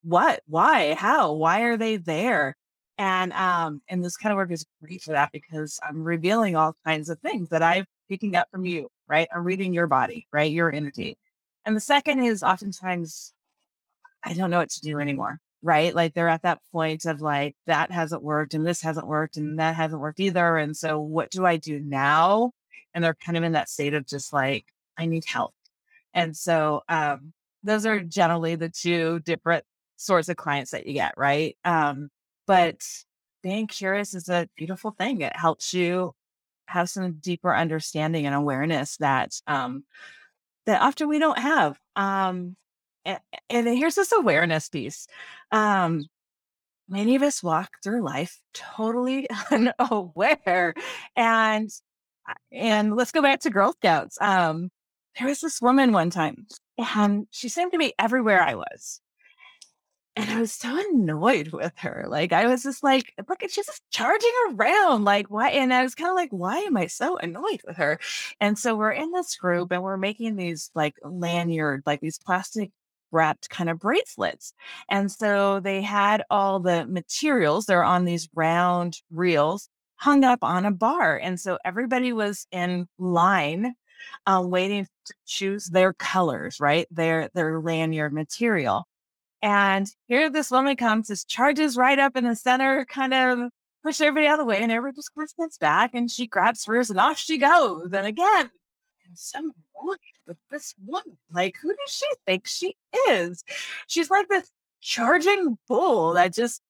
[0.02, 2.56] what, why, how, why are they there?
[2.96, 6.74] And um, and this kind of work is great for that because I'm revealing all
[6.84, 9.28] kinds of things that I'm picking up from you, right?
[9.34, 10.50] I'm reading your body, right?
[10.50, 11.18] Your energy.
[11.66, 13.34] And the second is oftentimes
[14.22, 15.38] I don't know what to do anymore.
[15.62, 15.94] Right.
[15.94, 19.58] Like they're at that point of like, that hasn't worked and this hasn't worked and
[19.58, 20.56] that hasn't worked either.
[20.56, 22.52] And so what do I do now?
[22.94, 25.54] And they're kind of in that state of just like, I need help.
[26.14, 29.64] And so um, those are generally the two different
[29.96, 31.14] sorts of clients that you get.
[31.16, 31.56] Right.
[31.64, 32.10] Um,
[32.46, 32.80] but
[33.42, 35.20] being curious is a beautiful thing.
[35.20, 36.14] It helps you
[36.68, 39.84] have some deeper understanding and awareness that um,
[40.66, 41.78] that often we don't have.
[41.96, 42.56] Um,
[43.06, 45.06] and, and here's this awareness piece.
[45.52, 46.04] Um,
[46.88, 50.74] many of us walk through life totally unaware.
[51.14, 51.70] And
[52.28, 54.18] uh, and let's go back to Girl Scouts.
[54.20, 54.70] Um,
[55.18, 56.46] there was this woman one time,
[56.78, 59.00] and she seemed to be everywhere I was.
[60.16, 62.06] And I was so annoyed with her.
[62.08, 65.04] Like I was just like, look, she's just charging around.
[65.04, 65.50] Like, why?
[65.50, 68.00] And I was kind of like, why am I so annoyed with her?
[68.40, 72.70] And so we're in this group and we're making these like lanyard, like these plastic
[73.12, 74.52] wrapped kind of bracelets.
[74.88, 80.66] And so they had all the materials, they're on these round reels hung up on
[80.66, 81.16] a bar.
[81.16, 83.74] And so everybody was in line
[84.26, 86.86] uh, waiting to choose their colors, right?
[86.90, 88.86] Their their lanyard material.
[89.42, 93.50] And here this woman comes, just charges right up in the center, kind of
[93.82, 96.90] push everybody out of the way, and everybody just gets back and she grabs hers
[96.90, 97.90] and off she goes.
[97.92, 98.50] And again,
[99.06, 99.52] and some
[100.26, 101.16] with this woman.
[101.32, 102.76] Like, who does she think she
[103.08, 103.44] is?
[103.86, 104.50] She's like this
[104.80, 106.60] charging bull that just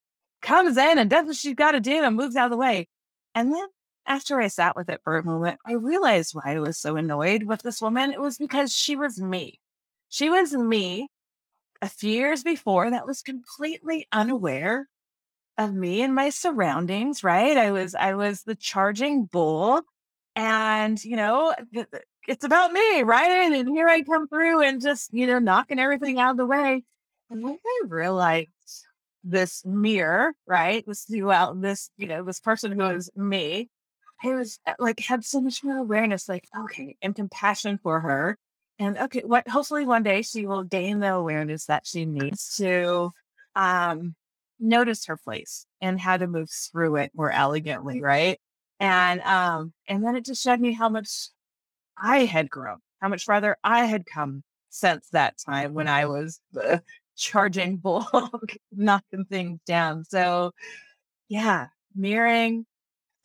[0.43, 2.89] comes in and does what she's got to do and moves out of the way.
[3.35, 3.67] And then
[4.07, 7.45] after I sat with it for a moment, I realized why I was so annoyed
[7.45, 8.13] with this woman.
[8.13, 9.61] It was because she was me.
[10.09, 11.09] She was me
[11.83, 14.89] a few years before that was completely unaware
[15.59, 17.57] of me and my surroundings, right?
[17.57, 19.83] I was I was the charging bull
[20.35, 21.55] and you know
[22.29, 23.31] it's about me, right?
[23.31, 26.83] And here I come through and just, you know, knocking everything out of the way.
[27.31, 28.51] And when I realized
[29.25, 30.85] this mirror, right?
[30.87, 33.69] This well, this, you know, this person who is me,
[34.23, 38.39] I was uh, like had so much more awareness, like, okay, and compassion for her.
[38.79, 43.11] And okay, what hopefully one day she will gain the awareness that she needs to
[43.55, 44.15] um
[44.59, 48.39] notice her place and how to move through it more elegantly, right?
[48.81, 51.29] And um, and then it just showed me how much
[51.99, 56.13] I had grown, how much farther I had come since that time when I mm-hmm.
[56.13, 56.83] was the
[57.17, 58.07] charging bull,
[58.73, 60.05] knocking things down.
[60.05, 60.53] So,
[61.29, 62.67] yeah, mirroring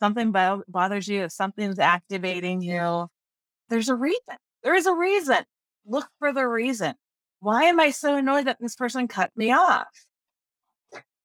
[0.00, 3.06] something bo- bothers you, if something's activating you,
[3.68, 4.36] there's a reason.
[4.62, 5.38] There is a reason.
[5.86, 6.94] Look for the reason.
[7.40, 9.88] Why am I so annoyed that this person cut me off?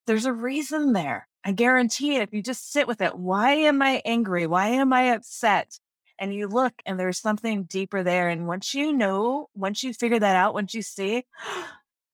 [0.06, 1.28] There's a reason there.
[1.44, 2.22] I guarantee it.
[2.22, 4.46] If you just sit with it, why am I angry?
[4.46, 5.78] Why am I upset?
[6.18, 8.28] And you look and there's something deeper there.
[8.28, 11.24] And once you know, once you figure that out, once you see,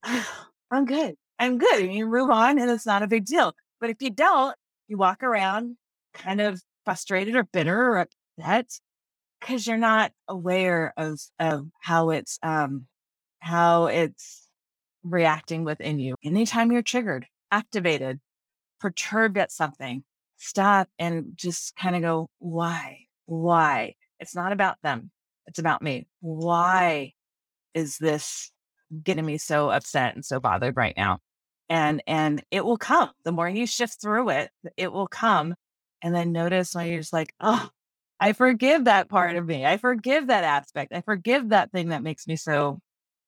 [0.70, 1.16] I'm good.
[1.38, 1.82] I'm good.
[1.82, 3.54] And you move on and it's not a big deal.
[3.80, 4.56] But if you don't,
[4.88, 5.76] you walk around
[6.12, 8.06] kind of frustrated or bitter or
[8.38, 8.68] upset
[9.40, 12.86] because you're not aware of, of how it's um
[13.40, 14.48] how it's
[15.02, 16.14] reacting within you.
[16.24, 18.20] Anytime you're triggered, activated,
[18.80, 20.02] perturbed at something,
[20.38, 23.00] stop and just kind of go, why?
[23.26, 23.94] Why?
[24.20, 25.10] It's not about them.
[25.46, 26.06] It's about me.
[26.20, 27.12] Why
[27.74, 28.50] is this
[29.02, 31.18] getting me so upset and so bothered right now?
[31.68, 33.10] and and it will come.
[33.24, 35.54] The more you shift through it, it will come.
[36.02, 37.68] And then notice when you're just like, oh,
[38.20, 39.64] I forgive that part of me.
[39.66, 40.92] I forgive that aspect.
[40.92, 42.78] I forgive that thing that makes me so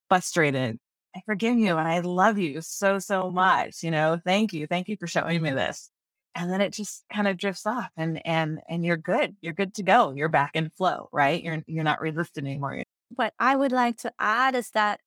[0.09, 0.79] frustrated.
[1.17, 3.83] I forgive you and I love you so, so much.
[3.83, 4.67] You know, thank you.
[4.67, 5.91] Thank you for showing me this.
[6.37, 9.35] And then it just kind of drifts off and and and you're good.
[9.41, 10.13] You're good to go.
[10.15, 11.43] You're back in flow, right?
[11.43, 12.83] You're you're not resisting anymore.
[13.15, 15.01] What I would like to add is that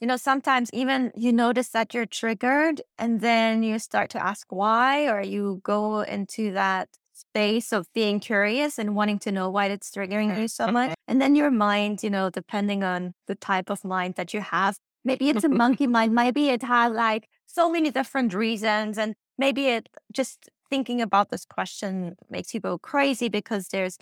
[0.00, 4.46] you know, sometimes even you notice that you're triggered and then you start to ask
[4.50, 9.66] why, or you go into that space of being curious and wanting to know why
[9.66, 10.90] it's triggering you so much.
[10.90, 11.08] Mm-hmm.
[11.08, 14.78] And then your mind, you know, depending on the type of mind that you have,
[15.04, 15.58] maybe it's a mm-hmm.
[15.58, 18.96] monkey mind, maybe it has like so many different reasons.
[18.96, 23.98] And maybe it just thinking about this question makes you go crazy because there's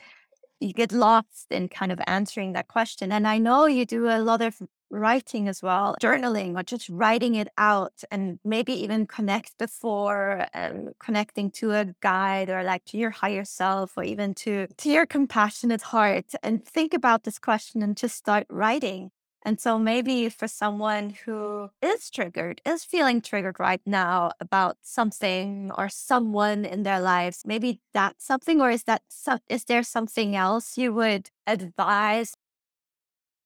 [0.61, 3.13] you get lost in kind of answering that question.
[3.13, 4.61] And I know you do a lot of
[4.91, 10.91] writing as well, journaling or just writing it out and maybe even connect before um,
[10.99, 15.07] connecting to a guide or like to your higher self or even to, to your
[15.07, 19.11] compassionate heart and think about this question and just start writing.
[19.49, 25.73] And so maybe for someone who is triggered, is feeling triggered right now about something
[25.75, 30.37] or someone in their lives, maybe that's something, or is that so, is there something
[30.37, 32.35] else you would advise?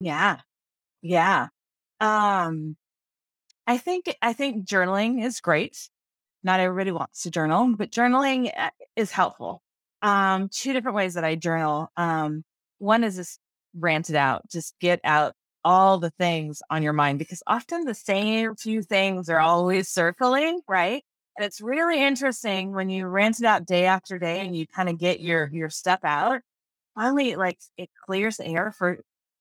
[0.01, 0.41] Yeah.
[1.03, 1.49] Yeah.
[2.01, 2.77] Um,
[3.67, 5.89] I think I think journaling is great.
[6.43, 9.63] Not everybody wants to journal, but journaling uh, is helpful.
[10.03, 11.91] Um, two different ways that I journal.
[11.97, 12.45] Um,
[12.79, 13.39] one is just
[13.79, 15.35] rant it out, just get out
[15.65, 20.61] all the things on your mind because often the same few things are always circling,
[20.69, 21.05] right?
[21.37, 24.89] And it's really interesting when you rant it out day after day and you kind
[24.89, 26.41] of get your your stuff out.
[26.95, 28.99] Finally, like it clears the air for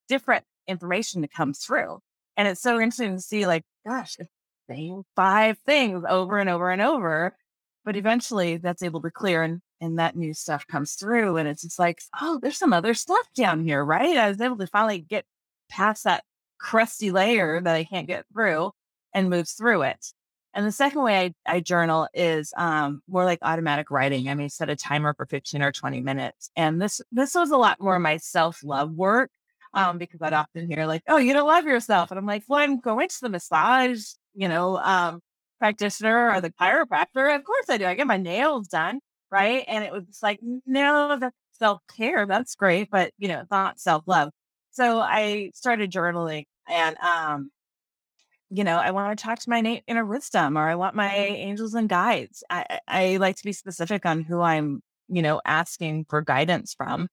[0.08, 2.00] different information to come through.
[2.38, 4.30] And it's so interesting to see, like, gosh, it's
[4.70, 7.36] same five things over and over and over.
[7.84, 11.38] But eventually that's able to clear and, and that new stuff comes through.
[11.38, 14.18] And it's just like, oh, there's some other stuff down here, right?
[14.18, 15.26] I was able to finally get
[15.72, 16.24] past that
[16.60, 18.72] crusty layer that I can't get through
[19.14, 20.06] and moves through it.
[20.54, 24.28] And the second way I, I journal is um, more like automatic writing.
[24.30, 26.52] I may set a timer for 15 or 20 minutes.
[26.56, 29.32] And this this was a lot more my self-love work
[29.74, 32.60] um, because I'd often hear like, "Oh, you don't love yourself," and I'm like, "Well,
[32.60, 34.04] I'm going to the massage,
[34.36, 35.22] you know, um,
[35.60, 37.34] practitioner or the chiropractor.
[37.36, 37.86] Of course I do.
[37.86, 39.00] I get my nails done,
[39.32, 42.26] right?" And it was like, "No, that's self care.
[42.26, 44.32] That's great, but you know, it's not self love."
[44.72, 47.52] So I started journaling, and um,
[48.50, 51.14] you know, I want to talk to my innate inner wisdom, or I want my
[51.16, 52.44] angels and guides.
[52.50, 57.08] I, I like to be specific on who I'm, you know, asking for guidance from.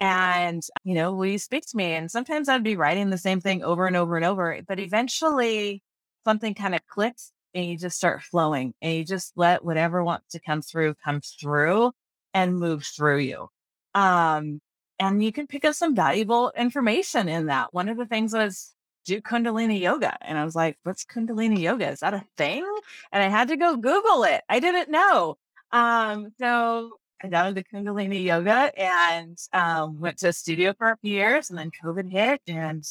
[0.00, 1.92] And, you know, will you speak to me?
[1.94, 5.82] And sometimes I'd be writing the same thing over and over and over, but eventually
[6.24, 10.28] something kind of clicks and you just start flowing and you just let whatever wants
[10.32, 11.92] to come through come through
[12.34, 13.48] and move through you.
[13.94, 14.60] Um,
[14.98, 17.74] and you can pick up some valuable information in that.
[17.74, 18.74] One of the things was
[19.04, 20.16] do Kundalini yoga.
[20.22, 21.88] And I was like, what's Kundalini yoga?
[21.88, 22.66] Is that a thing?
[23.12, 24.42] And I had to go Google it.
[24.48, 25.38] I didn't know.
[25.70, 26.92] Um, so
[27.22, 31.50] I got into Kundalini yoga and um, went to a studio for a few years
[31.50, 32.84] and then COVID hit and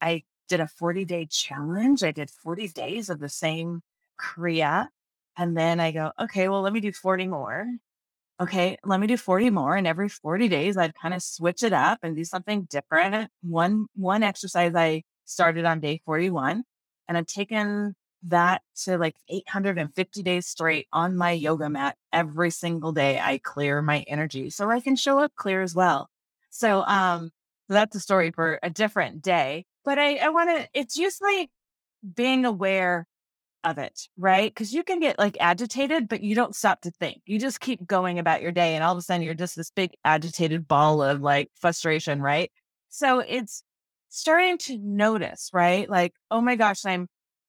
[0.00, 2.02] I did a 40 day challenge.
[2.02, 3.82] I did 40 days of the same
[4.18, 4.88] Kriya.
[5.36, 7.66] And then I go, okay, well, let me do 40 more.
[8.40, 9.76] Okay, let me do 40 more.
[9.76, 13.30] And every 40 days I'd kind of switch it up and do something different.
[13.42, 16.62] One one exercise I started on day 41
[17.08, 22.92] and I've taken that to like 850 days straight on my yoga mat every single
[22.92, 23.18] day.
[23.20, 26.08] I clear my energy so I can show up clear as well.
[26.50, 27.30] So, um,
[27.68, 29.66] that's a story for a different day.
[29.84, 31.50] But I, I want to, it's usually
[32.14, 33.06] being aware
[33.70, 34.52] of it, right?
[34.52, 37.22] Because you can get like agitated, but you don't stop to think.
[37.26, 38.74] You just keep going about your day.
[38.74, 42.50] And all of a sudden, you're just this big agitated ball of like frustration, right?
[42.88, 43.62] So it's
[44.08, 45.88] starting to notice, right?
[45.88, 47.08] Like, oh my gosh, I'm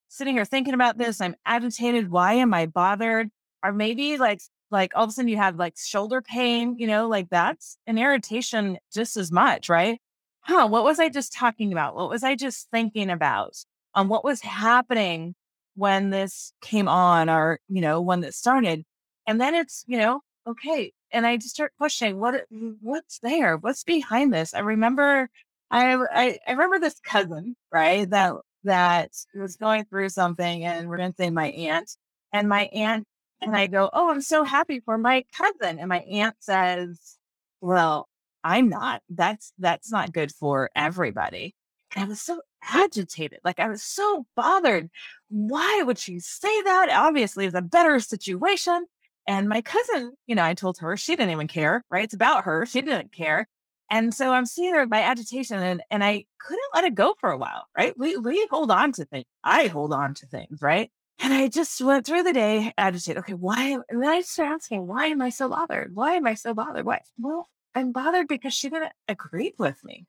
[0.10, 1.22] sitting here thinking about this.
[1.22, 2.10] I'm agitated.
[2.10, 3.30] Why am I bothered?
[3.64, 4.42] Or maybe like,
[4.72, 7.98] like all of a sudden you have like shoulder pain, you know, like that's an
[7.98, 10.00] irritation just as much, right?
[10.42, 11.96] Huh, what was I just talking about?
[11.96, 13.54] What was I just thinking about?
[13.96, 15.36] Um, what was happening
[15.80, 18.84] when this came on or, you know, when this started?
[19.28, 20.92] And then it's, you know, okay.
[21.12, 22.46] And I just start questioning what
[22.82, 23.58] what's there?
[23.58, 24.54] What's behind this?
[24.54, 25.30] I remember
[25.72, 28.10] I, I I remember this cousin, right?
[28.10, 28.34] That
[28.66, 31.90] that was going through something and we're to say my aunt
[32.34, 33.06] and my aunt
[33.42, 35.80] and I go, Oh, I'm so happy for my cousin.
[35.80, 37.18] And my aunt says,
[37.62, 38.08] Well,
[38.44, 39.02] I'm not.
[39.10, 41.56] That's that's not good for everybody.
[41.96, 43.40] And I was so agitated.
[43.44, 44.90] Like I was so bothered.
[45.30, 46.90] Why would she say that?
[46.92, 48.86] Obviously, it's a better situation.
[49.28, 52.04] And my cousin, you know, I told her she didn't even care, right?
[52.04, 52.66] It's about her.
[52.66, 53.48] She didn't care.
[53.92, 57.32] And so I'm seeing her my agitation and, and I couldn't let it go for
[57.32, 57.98] a while, right?
[57.98, 59.26] We we hold on to things.
[59.44, 60.92] I hold on to things, right?
[61.20, 63.20] And I just went through the day agitated.
[63.20, 63.78] Okay, why?
[63.90, 65.94] And then I started asking, why am I so bothered?
[65.94, 66.86] Why am I so bothered?
[66.86, 67.02] Why?
[67.18, 70.06] Well, I'm bothered because she didn't agree with me.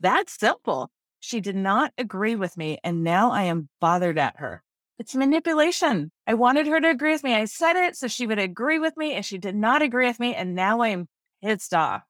[0.00, 0.90] That's simple.
[1.24, 2.78] She did not agree with me.
[2.84, 4.62] And now I am bothered at her.
[4.98, 6.12] It's manipulation.
[6.26, 7.34] I wanted her to agree with me.
[7.34, 10.20] I said it so she would agree with me, and she did not agree with
[10.20, 10.34] me.
[10.34, 11.08] And now I'm
[11.42, 12.02] pissed off.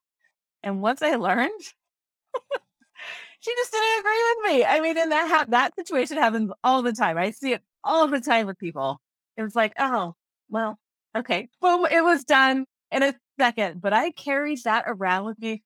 [0.64, 1.60] And once I learned,
[3.38, 4.64] she just didn't agree with me.
[4.64, 7.16] I mean, and that ha- that situation happens all the time.
[7.16, 9.00] I see it all the time with people.
[9.36, 10.16] It was like, oh,
[10.50, 10.76] well,
[11.16, 13.80] okay, boom, it was done in a second.
[13.80, 15.62] But I carried that around with me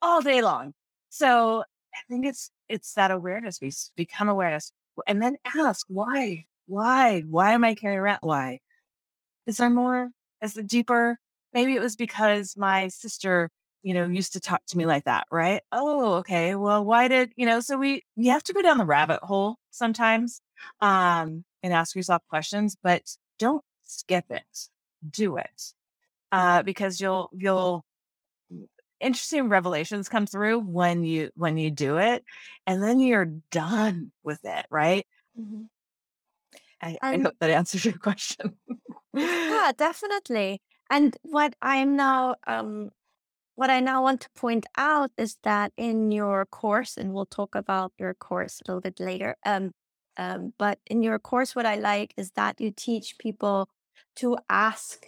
[0.00, 0.72] all day long.
[1.08, 1.64] So
[1.94, 3.60] I think it's it's that awareness.
[3.60, 4.72] We become awareness,
[5.06, 7.22] and then ask why why?
[7.28, 8.18] Why am I carrying around?
[8.22, 8.60] Why?
[9.46, 10.10] Is there more?
[10.42, 11.18] Is it deeper?
[11.52, 13.50] Maybe it was because my sister,
[13.82, 15.62] you know, used to talk to me like that, right?
[15.72, 16.54] Oh, okay.
[16.54, 19.56] Well, why did, you know, so we, you have to go down the rabbit hole
[19.70, 20.40] sometimes
[20.80, 23.02] um, and ask yourself questions, but
[23.38, 24.68] don't skip it.
[25.10, 25.74] Do it.
[26.30, 27.84] Uh, because you'll, you'll,
[29.02, 32.24] interesting revelations come through when you when you do it
[32.66, 35.06] and then you're done with it right
[35.38, 35.62] mm-hmm.
[36.82, 38.56] I, I hope that answers your question.
[39.14, 40.60] yeah, definitely.
[40.90, 42.90] And what I'm now, um,
[43.54, 47.54] what I now want to point out is that in your course, and we'll talk
[47.54, 49.36] about your course a little bit later.
[49.46, 49.72] Um,
[50.16, 53.68] um, but in your course, what I like is that you teach people
[54.16, 55.06] to ask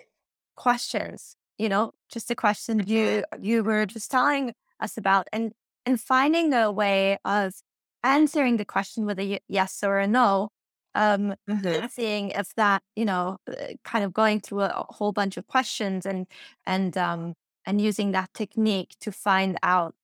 [0.55, 1.37] questions.
[1.59, 5.53] You know, just a question you you were just telling us about, and
[5.87, 7.55] and finding a way of
[8.03, 10.51] answering the question with a yes or a no
[10.95, 11.87] um, mm-hmm.
[11.91, 16.07] seeing if that you know uh, kind of going through a, whole bunch of questions
[16.07, 16.27] and
[16.67, 17.35] and um,
[17.67, 19.95] and using that technique to find out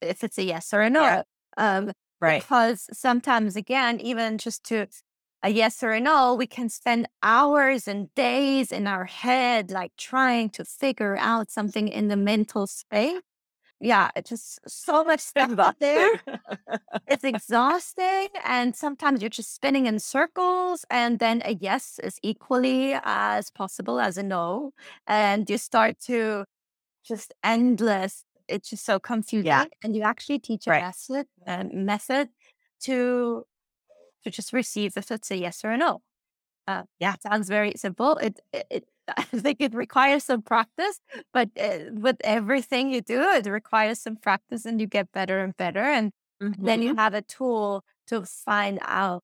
[0.00, 1.22] if it's a yes or a no yeah.
[1.56, 4.86] um, right because sometimes again even just to
[5.42, 9.92] a yes or a no we can spend hours and days in our head like
[9.96, 13.20] trying to figure out something in the mental space
[13.80, 16.20] yeah, it's just so much stuff out there.
[17.06, 18.28] it's exhausting.
[18.44, 20.84] And sometimes you're just spinning in circles.
[20.90, 24.72] And then a yes is equally as possible as a no.
[25.06, 26.44] And you start to
[27.04, 28.24] just endless.
[28.48, 29.46] It's just so confusing.
[29.46, 29.66] Yeah.
[29.82, 30.82] And you actually teach a right.
[30.82, 32.30] method, a method
[32.80, 33.44] to
[34.24, 36.02] to just receive if it's a yes or a no.
[36.66, 38.16] Uh, yeah, sounds very simple.
[38.18, 38.84] It, it, it
[39.16, 41.00] I think it requires some practice,
[41.32, 45.56] but uh, with everything you do, it requires some practice and you get better and
[45.56, 45.80] better.
[45.82, 46.12] And
[46.42, 46.64] mm-hmm.
[46.64, 46.98] then you mm-hmm.
[46.98, 49.22] have a tool to find out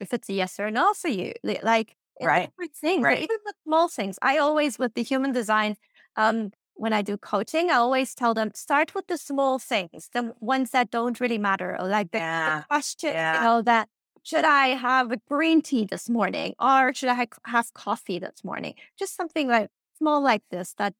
[0.00, 1.34] if it's a yes or a no for you.
[1.62, 2.50] Like right.
[2.58, 3.18] everything, right.
[3.18, 4.18] even with small things.
[4.22, 5.76] I always, with the human design,
[6.16, 10.34] um, when I do coaching, I always tell them start with the small things, the
[10.40, 12.60] ones that don't really matter, or like the, yeah.
[12.60, 13.34] the question, yeah.
[13.36, 13.88] you know, that
[14.22, 18.74] should I have a green tea this morning or should I have coffee this morning?
[18.98, 20.94] Just something like small like this that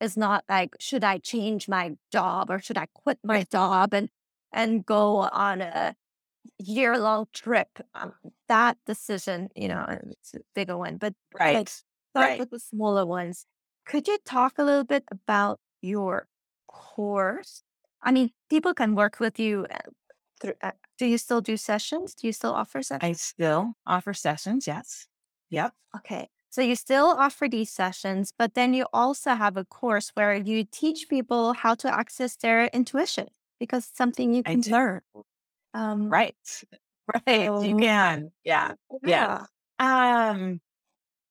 [0.00, 4.10] is not like, should I change my job or should I quit my job and,
[4.52, 5.94] and go on a
[6.58, 7.68] year long trip?
[7.94, 8.12] Um,
[8.48, 11.56] that decision, you know, it's a bigger one, but right.
[11.56, 12.38] Like, start right.
[12.38, 13.46] with the smaller ones.
[13.86, 16.28] Could you talk a little bit about your
[16.66, 17.62] course?
[18.02, 19.78] I mean, people can work with you uh,
[20.40, 22.14] through, uh, do you still do sessions?
[22.14, 23.08] Do you still offer sessions?
[23.08, 25.06] I still offer sessions, yes.
[25.50, 25.72] Yep.
[25.96, 26.28] Okay.
[26.50, 30.64] So you still offer these sessions, but then you also have a course where you
[30.64, 33.28] teach people how to access their intuition
[33.60, 35.00] because it's something you can learn.
[35.74, 36.34] Um, right.
[37.24, 37.46] Right.
[37.46, 38.32] So, you can.
[38.42, 38.72] Yeah.
[39.04, 39.46] Yeah.
[39.78, 40.30] yeah.
[40.30, 40.60] Um,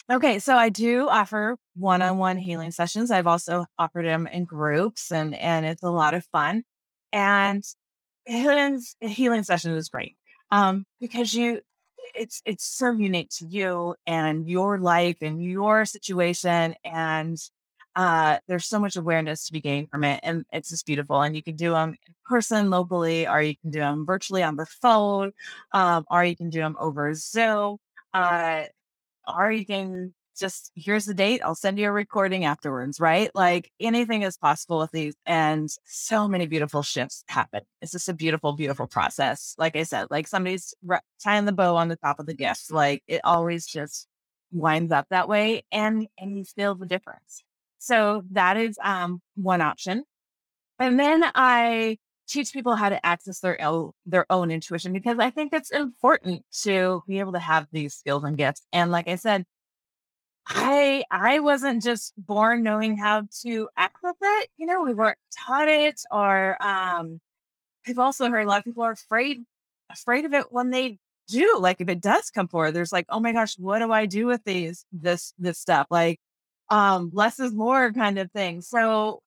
[0.09, 0.39] okay.
[0.39, 3.11] So I do offer one-on-one healing sessions.
[3.11, 6.63] I've also offered them in groups and, and it's a lot of fun.
[7.11, 7.61] And
[8.25, 10.15] healing healing session is great
[10.51, 11.61] um, because you
[12.13, 17.37] it's it's so unique to you and your life and your situation and
[17.95, 21.35] uh, there's so much awareness to be gained from it and it's just beautiful and
[21.35, 24.65] you can do them in person locally or you can do them virtually on the
[24.65, 25.31] phone
[25.71, 27.77] um, or you can do them over zoom
[28.13, 28.63] uh,
[29.37, 31.41] or you can just here's the date.
[31.43, 33.31] I'll send you a recording afterwards, right?
[33.33, 35.15] Like anything is possible with these.
[35.25, 37.61] And so many beautiful shifts happen.
[37.81, 39.55] It's just a beautiful, beautiful process.
[39.57, 40.73] Like I said, like somebody's
[41.23, 42.71] tying the bow on the top of the gift.
[42.71, 44.07] Like it always just
[44.51, 47.43] winds up that way and and you feel the difference.
[47.79, 50.03] So that is um one option.
[50.79, 53.57] And then I teach people how to access their
[54.05, 58.23] their own intuition because I think it's important to be able to have these skills
[58.23, 58.63] and gifts.
[58.73, 59.45] And like I said,
[60.47, 64.49] I I wasn't just born knowing how to act access it.
[64.57, 67.19] You know, we weren't taught it or um
[67.87, 69.43] I've also heard a lot of people are afraid
[69.91, 71.57] afraid of it when they do.
[71.59, 74.27] Like if it does come forward, there's like, oh my gosh, what do I do
[74.27, 75.87] with these this this stuff?
[75.91, 76.19] Like
[76.69, 78.61] um less is more kind of thing.
[78.61, 79.21] So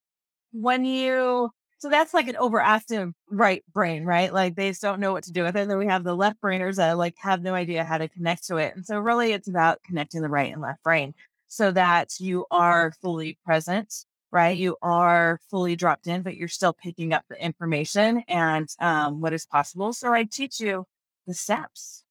[0.53, 4.33] when you so that's like an overactive right brain, right?
[4.33, 5.61] Like they just don't know what to do with it.
[5.61, 8.47] And then we have the left brainers that like have no idea how to connect
[8.49, 8.75] to it.
[8.75, 11.15] And so really it's about connecting the right and left brain
[11.47, 13.95] so that you are fully present,
[14.33, 14.57] right?
[14.57, 19.33] You are fully dropped in, but you're still picking up the information and um, what
[19.33, 19.93] is possible.
[19.93, 20.85] So I teach you
[21.29, 22.05] the steps.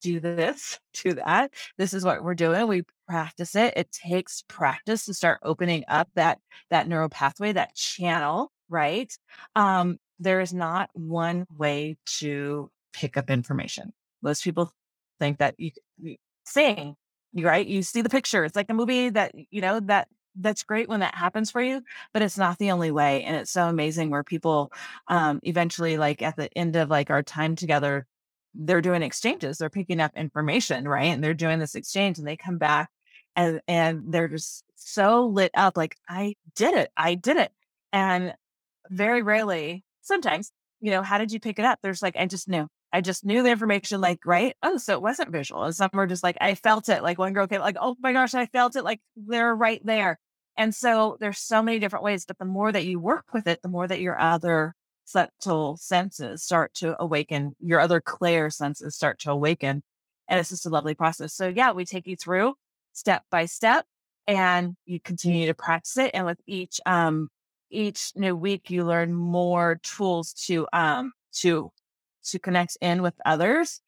[0.00, 1.52] Do this, do that.
[1.78, 2.66] This is what we're doing.
[2.66, 3.74] We practice it.
[3.76, 9.16] It takes practice to start opening up that that neural pathway, that channel right?
[9.54, 13.92] Um, there is not one way to pick up information.
[14.22, 14.72] Most people
[15.20, 16.16] think that you, you
[17.34, 17.66] you right?
[17.66, 18.44] You see the picture.
[18.44, 21.82] It's like a movie that you know that that's great when that happens for you,
[22.12, 23.22] but it's not the only way.
[23.22, 24.72] And it's so amazing where people
[25.08, 28.06] um, eventually, like at the end of like our time together,
[28.54, 29.58] they're doing exchanges.
[29.58, 31.06] They're picking up information, right?
[31.06, 32.90] And they're doing this exchange, and they come back
[33.36, 37.52] and and they're just so lit up, like I did it, I did it.
[37.92, 38.34] And
[38.90, 41.78] very rarely, sometimes, you know, how did you pick it up?
[41.82, 42.66] There's like, I just knew.
[42.92, 44.54] I just knew the information, like, right?
[44.62, 45.62] Oh, so it wasn't visual.
[45.64, 47.02] And some were just like, I felt it.
[47.02, 48.84] Like one girl came, like, oh my gosh, I felt it.
[48.84, 50.18] Like they're right there.
[50.58, 53.62] And so there's so many different ways, but the more that you work with it,
[53.62, 54.74] the more that your other
[55.04, 59.82] subtle senses start to awaken, your other clear senses start to awaken.
[60.28, 61.34] And it's just a lovely process.
[61.34, 62.54] So yeah, we take you through
[62.92, 63.86] step by step
[64.26, 66.10] and you continue to practice it.
[66.14, 67.28] And with each um
[67.72, 71.70] each new week you learn more tools to um to
[72.24, 73.80] to connect in with others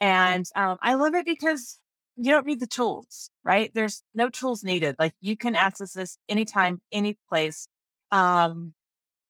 [0.00, 1.78] and um, i love it because
[2.16, 3.70] you don't need the tools right?
[3.74, 7.66] There's no tools needed like you can access this anytime any place
[8.10, 8.74] um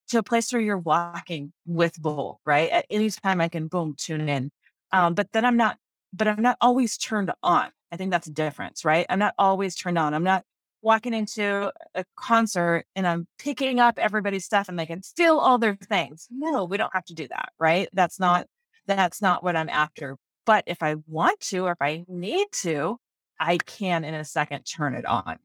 [0.09, 2.71] to a place where you're walking with bull right?
[2.71, 4.51] At any time i can boom tune in.
[4.93, 5.79] Um but then i'm not
[6.13, 7.71] but i'm not always turned on.
[7.93, 9.07] I think that's a difference right?
[9.09, 10.15] I'm not always turned on.
[10.15, 10.45] I'm not
[10.83, 15.59] walking into a concert and I'm picking up everybody's stuff and they can steal all
[15.59, 16.28] their things.
[16.30, 17.89] No, we don't have to do that, right?
[17.93, 18.47] That's not
[18.87, 20.16] that's not what I'm after.
[20.45, 22.99] But if I want to or if I need to,
[23.39, 25.39] I can in a second turn it on.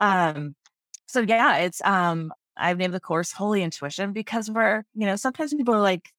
[0.00, 0.54] Um
[1.06, 5.54] so yeah, it's um I've named the course Holy Intuition because we're, you know, sometimes
[5.54, 6.10] people are like,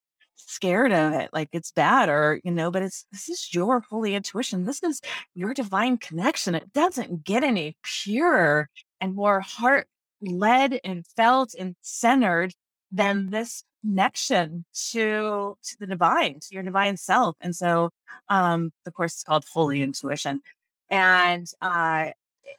[0.47, 4.15] scared of it like it's bad or you know but it's this is your holy
[4.15, 5.01] intuition this is
[5.35, 8.69] your divine connection it doesn't get any purer
[9.01, 9.87] and more heart
[10.21, 12.53] led and felt and centered
[12.91, 17.89] than this connection to to the divine to your divine self and so
[18.29, 20.41] um the course is called holy intuition
[20.89, 22.09] and uh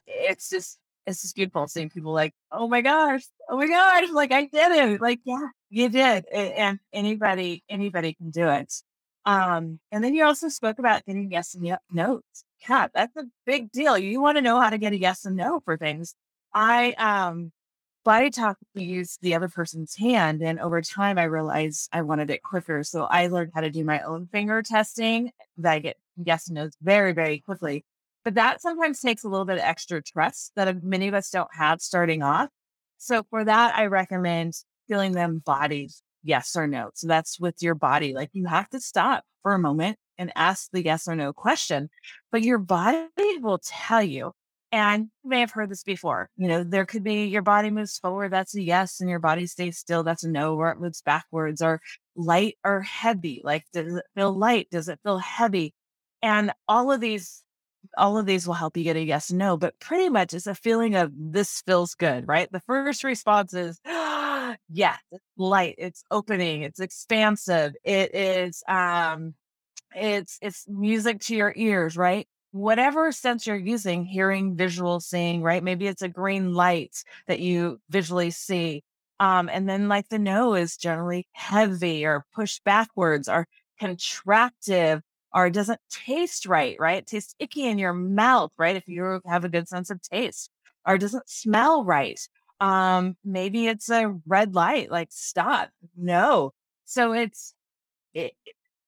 [0.07, 4.33] it's just it's just beautiful seeing people like, oh my gosh, oh my gosh, like
[4.33, 5.01] I did it.
[5.01, 6.27] Like, yeah, you did.
[6.27, 8.73] And anybody, anybody can do it.
[9.25, 12.23] Um, and then you also spoke about getting yes and no's.
[12.69, 13.97] Yeah, that's a big deal.
[13.99, 16.15] You want to know how to get a yes and no for things.
[16.53, 17.53] I um
[18.07, 20.43] BodyTalk we use the other person's hand.
[20.43, 22.83] And over time I realized I wanted it quicker.
[22.83, 26.57] So I learned how to do my own finger testing that I get yes and
[26.57, 27.85] no's very, very quickly.
[28.25, 31.55] But that sometimes takes a little bit of extra trust that many of us don't
[31.55, 32.49] have starting off.
[32.99, 34.55] So for that, I recommend
[34.89, 35.91] feeling them bodied
[36.23, 36.91] yes or no.
[36.95, 38.15] So that's with your body.
[38.15, 41.89] Like you have to stop for a moment and ask the yes or no question,
[42.31, 43.09] but your body
[43.41, 44.33] will tell you.
[44.73, 46.29] And you may have heard this before.
[46.37, 49.47] You know, there could be your body moves forward, that's a yes, and your body
[49.47, 51.81] stays still, that's a no, or it moves backwards, or
[52.15, 53.41] light or heavy.
[53.43, 54.69] Like, does it feel light?
[54.71, 55.75] Does it feel heavy?
[56.23, 57.43] And all of these
[57.97, 60.55] all of these will help you get a yes no, but pretty much it's a
[60.55, 62.51] feeling of this feels good, right?
[62.53, 63.81] The first response is,
[64.69, 69.35] yes, it's light, it's opening, it's expansive, it is um
[69.95, 72.27] it's it's music to your ears, right?
[72.53, 75.63] Whatever sense you're using, hearing, visual, seeing, right?
[75.63, 78.83] Maybe it's a green light that you visually see.
[79.21, 83.47] Um, and then like the no is generally heavy or pushed backwards or
[83.81, 85.03] contractive
[85.35, 86.99] or it doesn't taste right, right?
[86.99, 88.77] It tastes icky in your mouth, right?
[88.77, 90.51] If you have a good sense of taste,
[90.87, 92.21] or it doesn't smell right.
[92.61, 96.53] Um, maybe it's a red light, like stop, no.
[96.85, 97.55] So it's
[98.15, 98.35] it,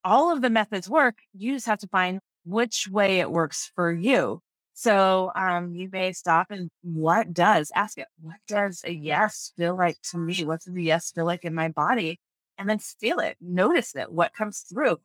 [0.05, 1.19] all of the methods work.
[1.35, 4.41] You just have to find which way it works for you.
[4.75, 9.77] So um, you may stop and what does ask it, what does a yes feel
[9.77, 10.45] like to me?
[10.45, 12.19] What does a yes feel like in my body?
[12.59, 14.99] and then feel it, notice it, what comes through.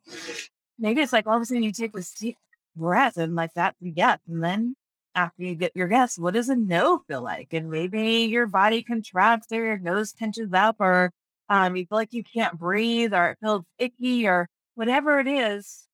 [0.78, 2.36] Maybe it's like all of a sudden you take this deep
[2.76, 4.18] breath and like that yes.
[4.28, 4.76] And then
[5.14, 7.52] after you get your yes, what does a no feel like?
[7.52, 11.12] And maybe your body contracts or your nose pinches up or
[11.48, 15.88] um, you feel like you can't breathe or it feels icky or whatever it is,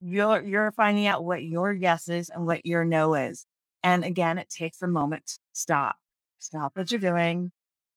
[0.00, 3.46] you're you're finding out what your yes is and what your no is.
[3.82, 5.96] And again, it takes a moment to stop.
[6.38, 7.52] Stop what you're doing.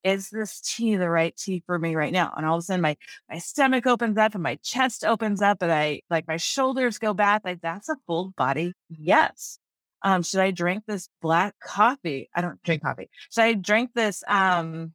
[0.06, 2.32] Is this tea the right tea for me right now?
[2.38, 2.95] And all of a sudden my
[3.28, 7.16] my stomach opens up and my chest opens up and I like my shoulders go
[7.16, 7.41] back.
[7.43, 9.58] Like that's a full body yes.
[10.03, 12.30] Um, should I drink this black coffee?
[12.36, 13.10] I don't drink coffee.
[13.32, 14.93] Should I drink this um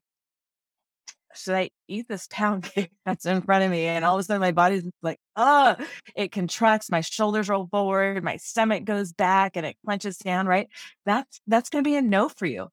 [1.34, 3.86] should I eat this pound cake that's in front of me?
[3.86, 5.76] And all of a sudden my body's like, oh,
[6.14, 10.68] it contracts, my shoulders roll forward, my stomach goes back and it clenches down, right?
[11.04, 12.68] That's that's gonna be a no for you.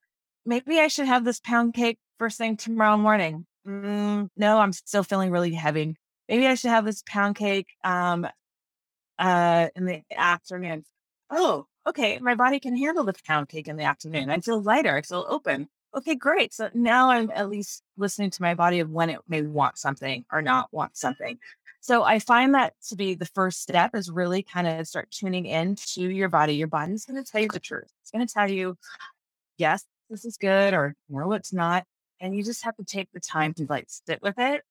[0.46, 3.46] Maybe I should have this pound cake first thing tomorrow morning.
[3.68, 5.96] Mm, no, I'm still feeling really heavy.
[6.30, 8.28] Maybe I should have this pound cake um
[9.20, 10.86] uh in the afternoon.
[11.30, 14.30] Oh, okay, my body can handle the pound cake in the afternoon.
[14.30, 16.54] I feel lighter, I feel open okay, great.
[16.54, 20.26] So now I'm at least listening to my body of when it may want something
[20.32, 21.40] or not want something.
[21.82, 25.46] So I find that to be the first step is really kind of start tuning
[25.46, 26.56] in to your body.
[26.56, 27.90] Your body's going to tell you the truth.
[28.02, 28.78] It's going to tell you,
[29.58, 31.86] yes, this is good or no, it's not.
[32.20, 34.62] And you just have to take the time to like sit with it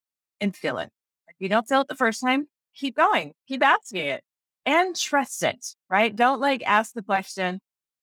[0.41, 0.89] and feel it.
[1.27, 4.23] If you don't feel it the first time, keep going, keep asking it
[4.65, 6.15] and trust it, right?
[6.15, 7.59] Don't like ask the question,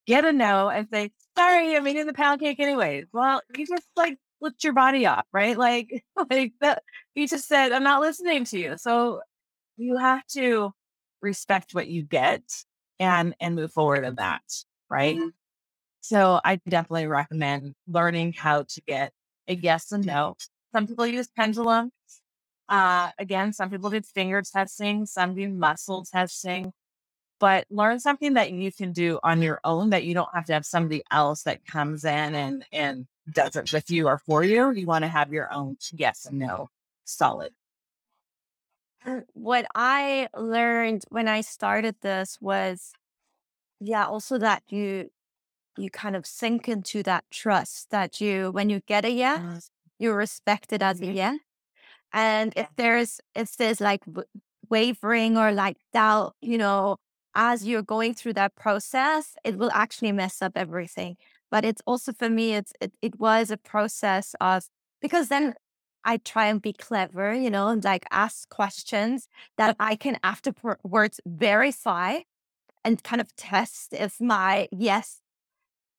[0.07, 3.05] get a no and say, sorry, I'm eating the pound cake anyways.
[3.13, 5.57] Well, you just like flipped your body off, right?
[5.57, 6.83] Like, like that
[7.13, 8.77] you just said, I'm not listening to you.
[8.77, 9.21] So
[9.77, 10.71] you have to
[11.21, 12.41] respect what you get
[12.99, 14.43] and and move forward in that,
[14.89, 15.17] right?
[15.17, 15.29] Mm-hmm.
[16.01, 19.11] So I definitely recommend learning how to get
[19.47, 20.35] a yes and no.
[20.73, 21.91] Some people use pendulums.
[22.69, 26.65] Uh, again, some people do finger testing, some do muscle testing
[27.39, 30.53] but learn something that you can do on your own that you don't have to
[30.53, 34.71] have somebody else that comes in and and does it with you or for you.
[34.71, 36.69] You want to have your own yes and no
[37.05, 37.53] solid.
[39.05, 42.93] Uh, what I learned when I started this was
[43.81, 45.11] yeah, also that you
[45.77, 49.69] you kind of sink into that trust that you when you get a yes, mm.
[49.99, 51.39] you respect it as a yes.
[52.13, 54.03] And if there's if there's like
[54.69, 56.97] wavering or like doubt, you know,
[57.35, 61.17] as you're going through that process, it will actually mess up everything.
[61.51, 64.67] But it's also for me, it's it, it was a process of
[65.01, 65.55] because then
[66.05, 71.19] I try and be clever, you know, and like ask questions that I can afterwards
[71.25, 72.19] verify
[72.83, 75.19] and kind of test if my yes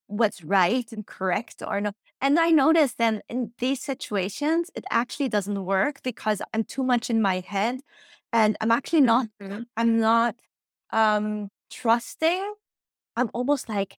[0.07, 1.95] what's right and correct or not.
[2.21, 7.11] And I noticed then in these situations, it actually doesn't work because I'm too much
[7.11, 7.81] in my head
[8.33, 9.63] and I'm actually not, mm-hmm.
[9.77, 10.37] I'm not
[10.93, 12.55] um, trusting,
[13.17, 13.97] I'm almost like,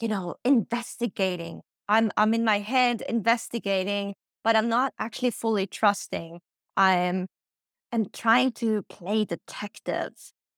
[0.00, 1.62] you know, investigating.
[1.88, 4.14] I'm I'm in my head investigating,
[4.44, 6.40] but I'm not actually fully trusting.
[6.76, 7.26] I'm
[7.92, 10.12] I'm trying to play detective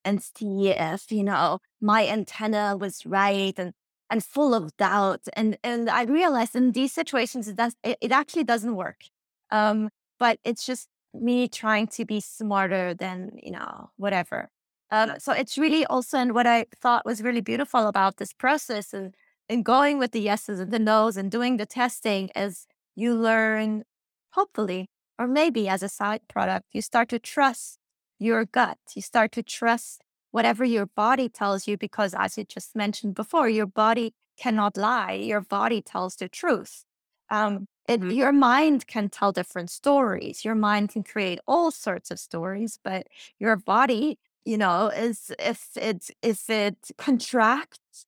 [0.04, 3.72] and see if, you know, my antenna was right and
[4.10, 5.22] and full of doubt.
[5.34, 9.04] And and I realized in these situations it does it, it actually doesn't work.
[9.50, 14.48] Um, but it's just me trying to be smarter than, you know, whatever.
[14.90, 18.92] Um, so it's really also, and what I thought was really beautiful about this process
[18.92, 19.14] and,
[19.48, 23.84] and going with the yeses and the nos and doing the testing is you learn,
[24.32, 24.88] hopefully,
[25.18, 27.78] or maybe as a side product, you start to trust
[28.18, 28.78] your gut.
[28.94, 33.48] You start to trust whatever your body tells you, because as you just mentioned before,
[33.48, 35.12] your body cannot lie.
[35.12, 36.84] Your body tells the truth.
[37.30, 38.10] Um, it, mm-hmm.
[38.10, 40.44] Your mind can tell different stories.
[40.44, 43.06] Your mind can create all sorts of stories, but
[43.38, 48.06] your body you know, is if it if it contracts,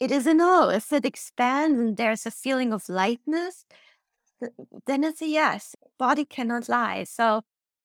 [0.00, 0.68] it is a no.
[0.70, 3.64] If it expands and there's a feeling of lightness,
[4.86, 5.74] then it's a yes.
[5.98, 7.04] Body cannot lie.
[7.04, 7.42] So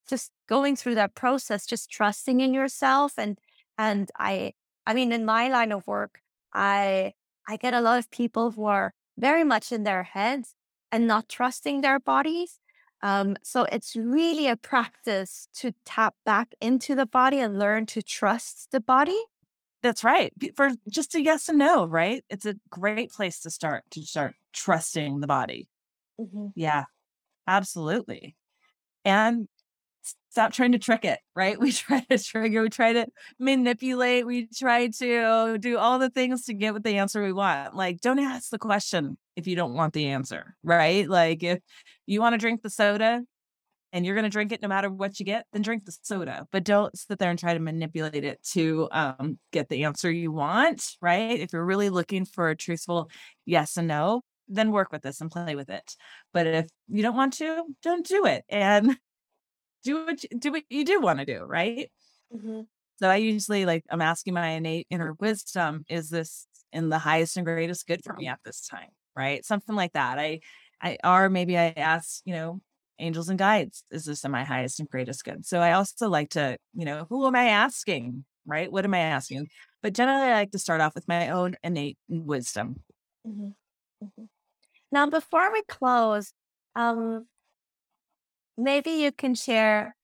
[0.10, 3.40] just going through that process, just trusting in yourself and
[3.80, 4.54] and I
[4.86, 6.22] I mean in my line of work,
[6.54, 7.14] I
[7.48, 10.54] I get a lot of people who are very much in their heads
[10.92, 12.60] and not trusting their bodies.
[13.02, 18.02] Um, so it's really a practice to tap back into the body and learn to
[18.02, 19.20] trust the body.
[19.82, 20.34] That's right.
[20.56, 22.24] For just a yes and no, right?
[22.30, 25.70] It's a great place to start to start trusting the body.
[26.20, 26.48] Mm-hmm.
[26.56, 26.84] Yeah,
[27.48, 28.36] absolutely.
[29.06, 29.48] And
[30.30, 31.60] stop trying to trick it, right?
[31.60, 33.08] We try to trigger, we try to
[33.40, 37.76] manipulate, we try to do all the things to get what the answer we want.
[37.76, 41.10] Like, don't ask the question if you don't want the answer, right?
[41.10, 41.60] Like if
[42.06, 43.22] you want to drink the soda,
[43.92, 46.46] and you're going to drink it no matter what you get, then drink the soda.
[46.52, 50.32] But don't sit there and try to manipulate it to um, get the answer you
[50.32, 51.40] want, right?
[51.40, 53.10] If you're really looking for a truthful
[53.46, 55.96] yes and no, then work with this and play with it.
[56.34, 58.96] But if you don't want to, don't do it and
[59.84, 61.92] do what you, do what you do want to do, right?
[62.34, 62.62] Mm-hmm.
[63.00, 67.38] So I usually like I'm asking my innate inner wisdom, is this in the highest
[67.38, 68.90] and greatest good for me at this time?
[69.16, 69.44] Right.
[69.46, 70.20] Something like that.
[70.20, 70.42] I
[70.82, 72.62] I or maybe I ask, you know,
[73.00, 75.46] angels and guides, is this in my highest and greatest good?
[75.46, 78.26] So I also like to, you know, who am I asking?
[78.46, 78.72] Right?
[78.72, 79.48] What am I asking?
[79.82, 82.84] But generally I like to start off with my own innate wisdom.
[83.26, 84.06] Mm-hmm.
[84.06, 84.24] Mm-hmm.
[84.92, 86.34] Now before we close,
[86.76, 87.26] um
[88.60, 89.96] maybe you can share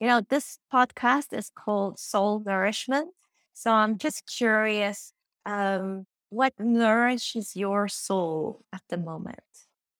[0.00, 3.14] you know, this podcast is called Soul Nourishment.
[3.54, 5.12] So I'm just curious,
[5.46, 9.40] um, what nourishes your soul at the moment?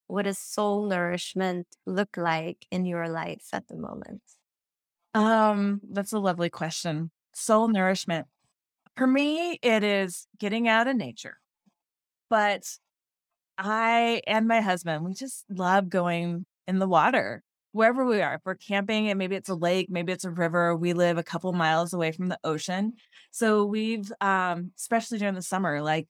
[0.07, 4.23] What does soul nourishment look like in your life at the moment?
[5.15, 7.11] Um, that's a lovely question.
[7.35, 8.27] Soul nourishment.
[8.97, 11.39] For me, it is getting out in nature.
[12.29, 12.65] But
[13.57, 17.43] I and my husband, we just love going in the water
[17.73, 18.35] wherever we are.
[18.35, 21.23] If we're camping and maybe it's a lake, maybe it's a river, we live a
[21.23, 22.95] couple miles away from the ocean.
[23.31, 26.09] So we've um especially during the summer, like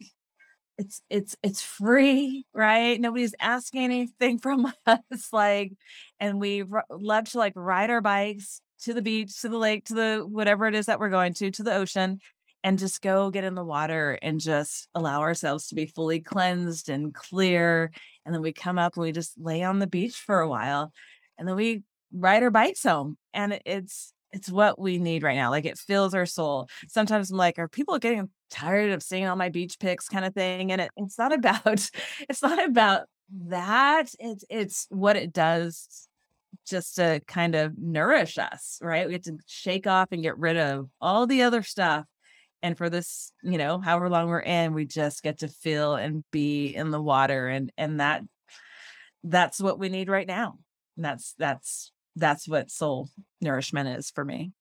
[0.79, 3.01] it's it's it's free, right?
[3.01, 5.73] Nobody's asking anything from us like
[6.21, 9.87] and we r- love to like ride our bikes to the beach, to the lake,
[9.87, 12.21] to the whatever it is that we're going to, to the ocean
[12.65, 16.89] and just go get in the water and just allow ourselves to be fully cleansed
[16.89, 17.93] and clear.
[18.25, 20.93] And then we come up and we just lay on the beach for a while
[21.39, 21.83] and then we
[22.13, 26.15] ride our bikes home and it's it's what we need right now like it fills
[26.15, 26.69] our soul.
[26.89, 30.09] Sometimes i'm like are people getting tired of seeing all my beach pics?
[30.09, 31.91] kind of thing and it, it's not about
[32.29, 36.09] it's not about that it's it's what it does
[36.67, 39.07] just to kind of nourish us right?
[39.07, 42.05] We have to shake off and get rid of all the other stuff
[42.63, 46.25] and for this you know however long we're in we just get to feel and
[46.31, 48.23] be in the water and and that
[49.25, 50.59] that's what we need right now
[50.97, 54.53] that's that's that's what soul nourishment is for me.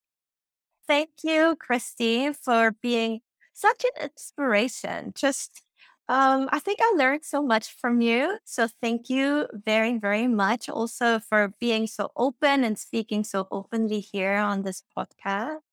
[0.88, 3.22] Thank you, Kristi, for being
[3.54, 5.14] such an inspiration.
[5.16, 5.64] Just
[6.08, 8.38] um, I think I learned so much from you.
[8.46, 14.02] So thank you very, very much also for being so open and speaking so openly
[14.02, 15.65] here on this podcast.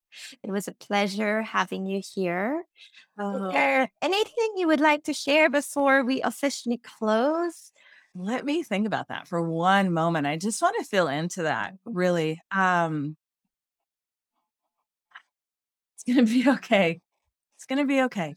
[0.43, 2.65] It was a pleasure having you here.
[3.19, 7.73] Uh, Is there anything you would like to share before we officially close?
[8.15, 10.27] Let me think about that for one moment.
[10.27, 12.41] I just want to feel into that really.
[12.51, 13.17] Um
[15.95, 17.01] it's going to be okay.
[17.57, 18.35] It's going to be okay.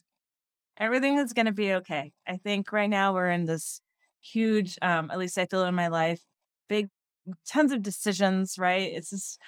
[0.78, 2.12] Everything is going to be okay.
[2.28, 3.82] I think right now we're in this
[4.22, 6.20] huge um at least I feel in my life
[6.68, 6.90] big
[7.48, 8.92] tons of decisions, right?
[8.94, 9.40] It's just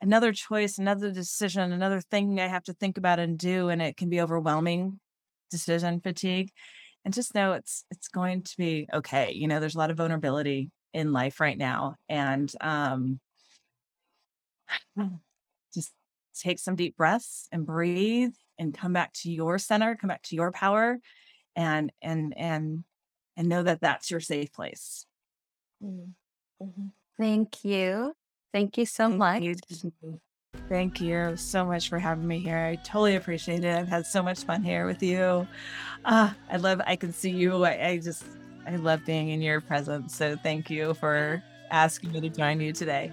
[0.00, 3.96] another choice, another decision, another thing I have to think about and do and it
[3.96, 5.00] can be overwhelming
[5.50, 6.50] decision fatigue
[7.04, 9.96] and just know it's it's going to be okay you know there's a lot of
[9.96, 13.20] vulnerability in life right now and um
[15.74, 15.92] just
[16.34, 20.34] take some deep breaths and breathe and come back to your center come back to
[20.34, 20.98] your power
[21.54, 22.84] and and and
[23.36, 25.04] and know that that's your safe place.
[25.84, 26.86] Mm-hmm.
[27.18, 28.14] thank you
[28.52, 29.42] thank you so much
[30.68, 32.58] Thank you so much for having me here.
[32.58, 33.76] I totally appreciate it.
[33.76, 35.46] I've had so much fun here with you.
[36.04, 37.64] Uh, I love, I can see you.
[37.64, 38.24] I, I just,
[38.66, 40.16] I love being in your presence.
[40.16, 43.12] So thank you for asking me to join you today.